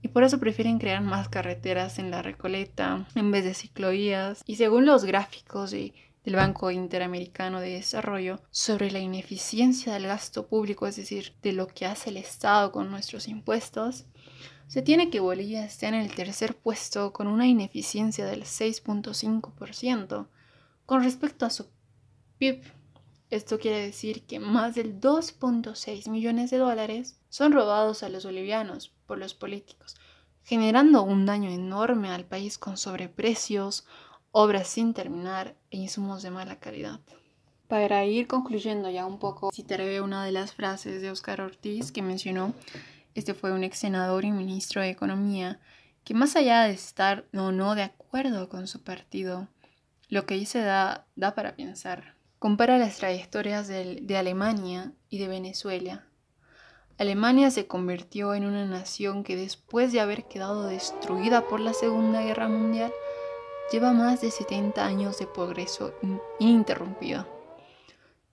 Y 0.02 0.08
por 0.08 0.22
eso 0.24 0.38
prefieren 0.38 0.78
crear 0.78 1.02
más 1.02 1.28
carreteras 1.28 1.98
en 1.98 2.10
la 2.10 2.22
Recoleta 2.22 3.06
en 3.14 3.30
vez 3.30 3.44
de 3.44 3.54
ciclovías. 3.54 4.42
Y 4.46 4.56
según 4.56 4.86
los 4.86 5.04
gráficos 5.04 5.70
del 5.70 5.92
Banco 6.24 6.70
Interamericano 6.70 7.60
de 7.60 7.74
Desarrollo 7.74 8.40
sobre 8.50 8.90
la 8.90 8.98
ineficiencia 8.98 9.92
del 9.92 10.06
gasto 10.06 10.46
público, 10.46 10.86
es 10.86 10.96
decir, 10.96 11.34
de 11.42 11.52
lo 11.52 11.66
que 11.66 11.86
hace 11.86 12.10
el 12.10 12.16
Estado 12.16 12.72
con 12.72 12.90
nuestros 12.90 13.28
impuestos, 13.28 14.06
se 14.68 14.82
tiene 14.82 15.10
que 15.10 15.20
Bolivia 15.20 15.64
esté 15.64 15.88
en 15.88 15.94
el 15.94 16.14
tercer 16.14 16.56
puesto 16.56 17.12
con 17.12 17.26
una 17.26 17.46
ineficiencia 17.48 18.24
del 18.24 18.44
6.5% 18.44 20.28
con 20.86 21.02
respecto 21.02 21.44
a 21.44 21.50
su 21.50 21.66
PIB. 22.38 22.62
Esto 23.30 23.60
quiere 23.60 23.80
decir 23.80 24.24
que 24.26 24.40
más 24.40 24.74
del 24.74 25.00
2.6 25.00 26.10
millones 26.10 26.50
de 26.50 26.58
dólares 26.58 27.16
son 27.28 27.52
robados 27.52 28.02
a 28.02 28.08
los 28.08 28.24
bolivianos 28.24 28.92
por 29.06 29.18
los 29.18 29.34
políticos, 29.34 29.94
generando 30.42 31.04
un 31.04 31.26
daño 31.26 31.48
enorme 31.48 32.10
al 32.10 32.24
país 32.24 32.58
con 32.58 32.76
sobreprecios, 32.76 33.86
obras 34.32 34.66
sin 34.66 34.94
terminar 34.94 35.54
e 35.70 35.76
insumos 35.76 36.22
de 36.22 36.30
mala 36.30 36.58
calidad. 36.58 36.98
Para 37.68 38.04
ir 38.04 38.26
concluyendo 38.26 38.90
ya 38.90 39.06
un 39.06 39.20
poco, 39.20 39.52
citaré 39.52 40.00
una 40.00 40.24
de 40.24 40.32
las 40.32 40.52
frases 40.52 41.00
de 41.00 41.10
Óscar 41.12 41.40
Ortiz 41.40 41.92
que 41.92 42.02
mencionó, 42.02 42.52
este 43.14 43.34
fue 43.34 43.52
un 43.52 43.62
ex 43.62 43.78
senador 43.78 44.24
y 44.24 44.32
ministro 44.32 44.82
de 44.82 44.90
Economía, 44.90 45.60
que 46.02 46.14
más 46.14 46.34
allá 46.34 46.62
de 46.62 46.72
estar 46.72 47.26
o 47.32 47.52
no 47.52 47.76
de 47.76 47.84
acuerdo 47.84 48.48
con 48.48 48.66
su 48.66 48.82
partido, 48.82 49.46
lo 50.08 50.26
que 50.26 50.34
dice 50.34 50.62
da, 50.62 51.06
da 51.14 51.36
para 51.36 51.54
pensar. 51.54 52.19
Compara 52.40 52.76
las 52.76 52.96
trayectorias 52.96 53.68
de 53.68 54.16
Alemania 54.16 54.92
y 55.08 55.18
de 55.18 55.28
Venezuela 55.28 56.10
Alemania 57.00 57.50
se 57.50 57.66
convirtió 57.66 58.34
en 58.34 58.44
una 58.44 58.66
nación 58.66 59.24
que 59.24 59.34
después 59.34 59.90
de 59.90 60.00
haber 60.00 60.24
quedado 60.24 60.66
destruida 60.66 61.48
por 61.48 61.58
la 61.58 61.72
Segunda 61.72 62.20
Guerra 62.20 62.46
Mundial, 62.46 62.92
lleva 63.72 63.94
más 63.94 64.20
de 64.20 64.30
70 64.30 64.84
años 64.84 65.18
de 65.18 65.26
progreso 65.26 65.94
ininterrumpido, 66.38 67.26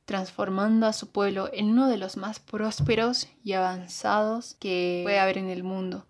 transformando 0.03 0.85
a 0.85 0.91
su 0.91 1.13
pueblo 1.13 1.49
en 1.53 1.69
uno 1.69 1.87
de 1.87 1.95
los 1.95 2.17
más 2.17 2.41
prósperos 2.41 3.29
y 3.41 3.53
avanzados 3.53 4.55
que 4.55 4.99
puede 5.05 5.19
haber 5.19 5.37
en 5.37 5.47
el 5.47 5.63
mundo. 5.63 6.05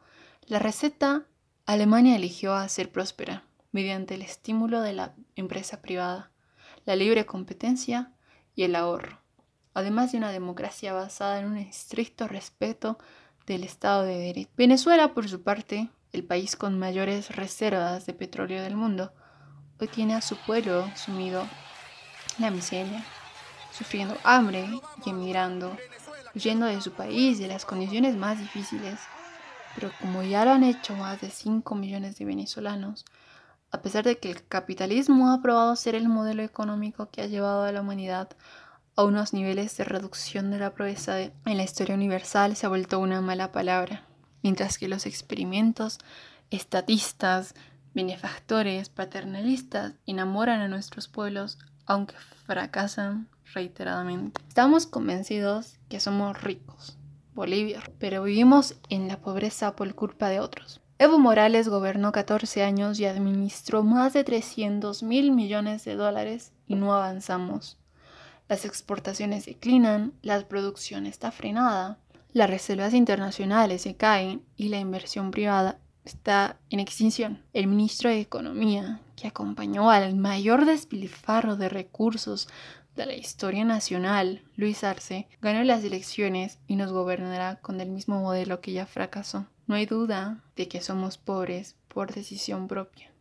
La 0.47 0.57
receta 0.57 1.27
Alemania 1.67 2.15
eligió 2.15 2.55
a 2.55 2.67
ser 2.69 2.91
próspera 2.91 3.43
mediante 3.71 4.15
el 4.15 4.23
estímulo 4.23 4.81
de 4.81 4.93
la 4.93 5.13
empresa 5.35 5.83
privada, 5.83 6.31
la 6.87 6.95
libre 6.95 7.27
competencia 7.27 8.11
y 8.55 8.63
el 8.63 8.75
ahorro 8.75 9.19
además 9.77 10.11
de 10.11 10.17
una 10.17 10.31
democracia 10.31 10.91
basada 10.91 11.39
en 11.39 11.45
un 11.45 11.57
estricto 11.57 12.27
respeto 12.27 12.97
del 13.45 13.63
Estado 13.63 14.01
de 14.01 14.17
Derecho. 14.17 14.49
Venezuela, 14.57 15.13
por 15.13 15.29
su 15.29 15.43
parte, 15.43 15.87
el 16.13 16.23
país 16.23 16.55
con 16.55 16.79
mayores 16.79 17.35
reservas 17.35 18.07
de 18.07 18.13
petróleo 18.13 18.63
del 18.63 18.75
mundo, 18.75 19.13
hoy 19.79 19.87
tiene 19.87 20.15
a 20.15 20.21
su 20.21 20.35
pueblo 20.35 20.89
sumido 20.95 21.43
en 22.39 22.45
la 22.45 22.49
miseria, 22.49 23.05
sufriendo 23.71 24.17
hambre 24.23 24.67
y 25.05 25.11
emigrando, 25.11 25.77
huyendo 26.33 26.65
de 26.65 26.81
su 26.81 26.93
país 26.93 27.37
de 27.37 27.47
las 27.47 27.63
condiciones 27.63 28.15
más 28.15 28.39
difíciles. 28.39 28.99
Pero 29.75 29.91
como 30.01 30.23
ya 30.23 30.43
lo 30.43 30.53
han 30.53 30.63
hecho 30.63 30.95
más 30.95 31.21
de 31.21 31.29
5 31.29 31.75
millones 31.75 32.17
de 32.17 32.25
venezolanos, 32.25 33.05
a 33.71 33.81
pesar 33.81 34.05
de 34.05 34.17
que 34.17 34.31
el 34.31 34.45
capitalismo 34.47 35.31
ha 35.31 35.41
probado 35.41 35.75
ser 35.75 35.95
el 35.95 36.07
modelo 36.07 36.43
económico 36.43 37.09
que 37.09 37.21
ha 37.21 37.27
llevado 37.27 37.63
a 37.63 37.71
la 37.71 37.81
humanidad 37.81 38.29
a 38.95 39.03
unos 39.03 39.31
niveles 39.31 39.77
de 39.77 39.83
reducción 39.83 40.49
de 40.49 40.57
la 40.57 40.73
pobreza 40.73 41.21
en 41.21 41.33
la 41.45 41.63
historia 41.63 41.95
universal 41.95 42.55
se 42.55 42.65
ha 42.65 42.69
vuelto 42.69 42.99
una 42.99 43.21
mala 43.21 43.51
palabra, 43.51 44.05
mientras 44.41 44.79
que 44.79 44.87
los 44.87 45.05
experimentos 45.05 45.99
estatistas, 46.49 47.53
benefactores, 47.93 48.89
paternalistas 48.89 49.93
enamoran 50.07 50.61
a 50.61 50.67
nuestros 50.67 51.07
pueblos, 51.07 51.59
aunque 51.85 52.15
fracasan 52.45 53.27
reiteradamente. 53.53 54.41
Estamos 54.47 54.87
convencidos 54.87 55.77
que 55.89 55.99
somos 55.99 56.41
ricos, 56.41 56.97
Bolivia, 57.35 57.83
pero 57.99 58.23
vivimos 58.23 58.75
en 58.89 59.07
la 59.07 59.19
pobreza 59.19 59.75
por 59.75 59.93
culpa 59.93 60.29
de 60.29 60.39
otros. 60.39 60.81
Evo 60.99 61.19
Morales 61.19 61.69
gobernó 61.69 62.11
14 62.11 62.63
años 62.63 62.99
y 62.99 63.05
administró 63.05 63.83
más 63.83 64.13
de 64.13 64.23
300 64.23 65.03
mil 65.03 65.31
millones 65.31 65.85
de 65.85 65.95
dólares 65.95 66.53
y 66.65 66.73
no 66.73 66.91
avanzamos. 66.91 67.77
Las 68.49 68.65
exportaciones 68.65 69.45
declinan, 69.45 70.13
la 70.23 70.47
producción 70.47 71.05
está 71.05 71.31
frenada, 71.31 71.99
las 72.33 72.49
reservas 72.49 72.95
internacionales 72.95 73.83
se 73.83 73.95
caen 73.95 74.41
y 74.55 74.69
la 74.69 74.79
inversión 74.79 75.29
privada 75.29 75.77
está 76.03 76.57
en 76.71 76.79
extinción. 76.79 77.43
El 77.53 77.67
ministro 77.67 78.09
de 78.09 78.19
Economía, 78.19 78.99
que 79.15 79.27
acompañó 79.27 79.91
al 79.91 80.15
mayor 80.15 80.65
despilfarro 80.65 81.57
de 81.57 81.69
recursos 81.69 82.47
de 82.95 83.05
la 83.05 83.13
historia 83.13 83.65
nacional, 83.65 84.41
Luis 84.55 84.83
Arce, 84.83 85.27
ganó 85.41 85.63
las 85.63 85.83
elecciones 85.83 86.57
y 86.65 86.75
nos 86.75 86.91
gobernará 86.91 87.57
con 87.57 87.81
el 87.81 87.91
mismo 87.91 88.19
modelo 88.19 88.61
que 88.61 88.71
ya 88.71 88.87
fracasó. 88.87 89.45
No 89.67 89.75
hay 89.75 89.85
duda 89.85 90.41
de 90.55 90.69
que 90.69 90.81
somos 90.81 91.17
pobres 91.17 91.75
por 91.89 92.13
decisión 92.13 92.69
propia. 92.69 93.11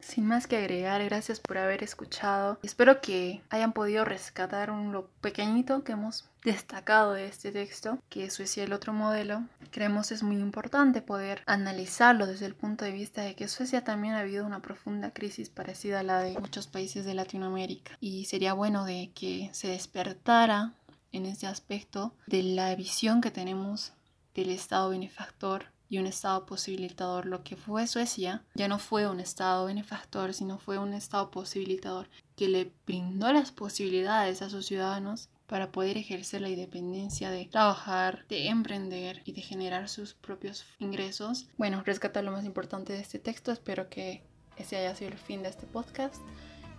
Sin 0.00 0.26
más 0.26 0.46
que 0.46 0.56
agregar, 0.56 1.04
gracias 1.04 1.40
por 1.40 1.58
haber 1.58 1.84
escuchado. 1.84 2.58
Espero 2.62 3.02
que 3.02 3.42
hayan 3.50 3.74
podido 3.74 4.06
rescatar 4.06 4.70
un 4.70 4.92
lo 4.92 5.08
pequeñito 5.20 5.84
que 5.84 5.92
hemos 5.92 6.24
destacado 6.42 7.12
de 7.12 7.26
este 7.26 7.52
texto, 7.52 7.98
que 8.08 8.24
eso 8.24 8.42
es 8.42 8.56
el 8.56 8.72
otro 8.72 8.94
modelo. 8.94 9.42
Creemos 9.70 10.10
es 10.10 10.22
muy 10.22 10.36
importante 10.36 11.02
poder 11.02 11.42
analizarlo 11.44 12.26
desde 12.26 12.46
el 12.46 12.54
punto 12.54 12.86
de 12.86 12.92
vista 12.92 13.20
de 13.20 13.34
que 13.34 13.46
Suecia 13.46 13.84
también 13.84 14.14
ha 14.14 14.20
habido 14.20 14.46
una 14.46 14.62
profunda 14.62 15.12
crisis 15.12 15.50
parecida 15.50 16.00
a 16.00 16.02
la 16.02 16.20
de 16.20 16.38
muchos 16.38 16.66
países 16.66 17.04
de 17.04 17.12
Latinoamérica 17.12 17.98
y 18.00 18.24
sería 18.24 18.54
bueno 18.54 18.86
de 18.86 19.10
que 19.14 19.50
se 19.52 19.68
despertara 19.68 20.72
en 21.12 21.26
este 21.26 21.46
aspecto 21.46 22.14
de 22.26 22.42
la 22.42 22.74
visión 22.74 23.20
que 23.20 23.30
tenemos 23.30 23.92
del 24.34 24.48
Estado 24.48 24.88
benefactor 24.88 25.66
y 25.90 25.98
un 25.98 26.06
Estado 26.06 26.46
posibilitador. 26.46 27.26
Lo 27.26 27.42
que 27.42 27.56
fue 27.56 27.86
Suecia 27.86 28.44
ya 28.54 28.68
no 28.68 28.78
fue 28.78 29.06
un 29.06 29.20
Estado 29.20 29.66
benefactor, 29.66 30.32
sino 30.32 30.58
fue 30.58 30.78
un 30.78 30.94
Estado 30.94 31.30
posibilitador 31.30 32.08
que 32.36 32.48
le 32.48 32.72
brindó 32.86 33.30
las 33.32 33.50
posibilidades 33.50 34.40
a 34.40 34.48
sus 34.48 34.64
ciudadanos 34.66 35.28
para 35.46 35.72
poder 35.72 35.98
ejercer 35.98 36.40
la 36.40 36.48
independencia 36.48 37.30
de 37.30 37.44
trabajar, 37.46 38.24
de 38.28 38.46
emprender 38.46 39.20
y 39.24 39.32
de 39.32 39.42
generar 39.42 39.88
sus 39.88 40.14
propios 40.14 40.64
ingresos. 40.78 41.48
Bueno, 41.58 41.82
rescata 41.84 42.22
lo 42.22 42.30
más 42.30 42.44
importante 42.44 42.92
de 42.92 43.00
este 43.00 43.18
texto. 43.18 43.50
Espero 43.50 43.90
que 43.90 44.22
ese 44.56 44.76
haya 44.76 44.94
sido 44.94 45.10
el 45.10 45.18
fin 45.18 45.42
de 45.42 45.48
este 45.48 45.66
podcast. 45.66 46.22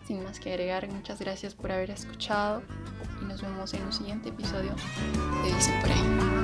Sin 0.07 0.23
más 0.23 0.39
que 0.39 0.51
agregar, 0.51 0.89
muchas 0.89 1.19
gracias 1.19 1.53
por 1.53 1.71
haber 1.71 1.91
escuchado 1.91 2.63
y 3.21 3.25
nos 3.25 3.41
vemos 3.41 3.73
en 3.73 3.83
un 3.83 3.93
siguiente 3.93 4.29
episodio 4.29 4.73
de 5.43 5.53
Dicen 5.53 5.79
por 5.81 5.91
ahí. 5.91 6.40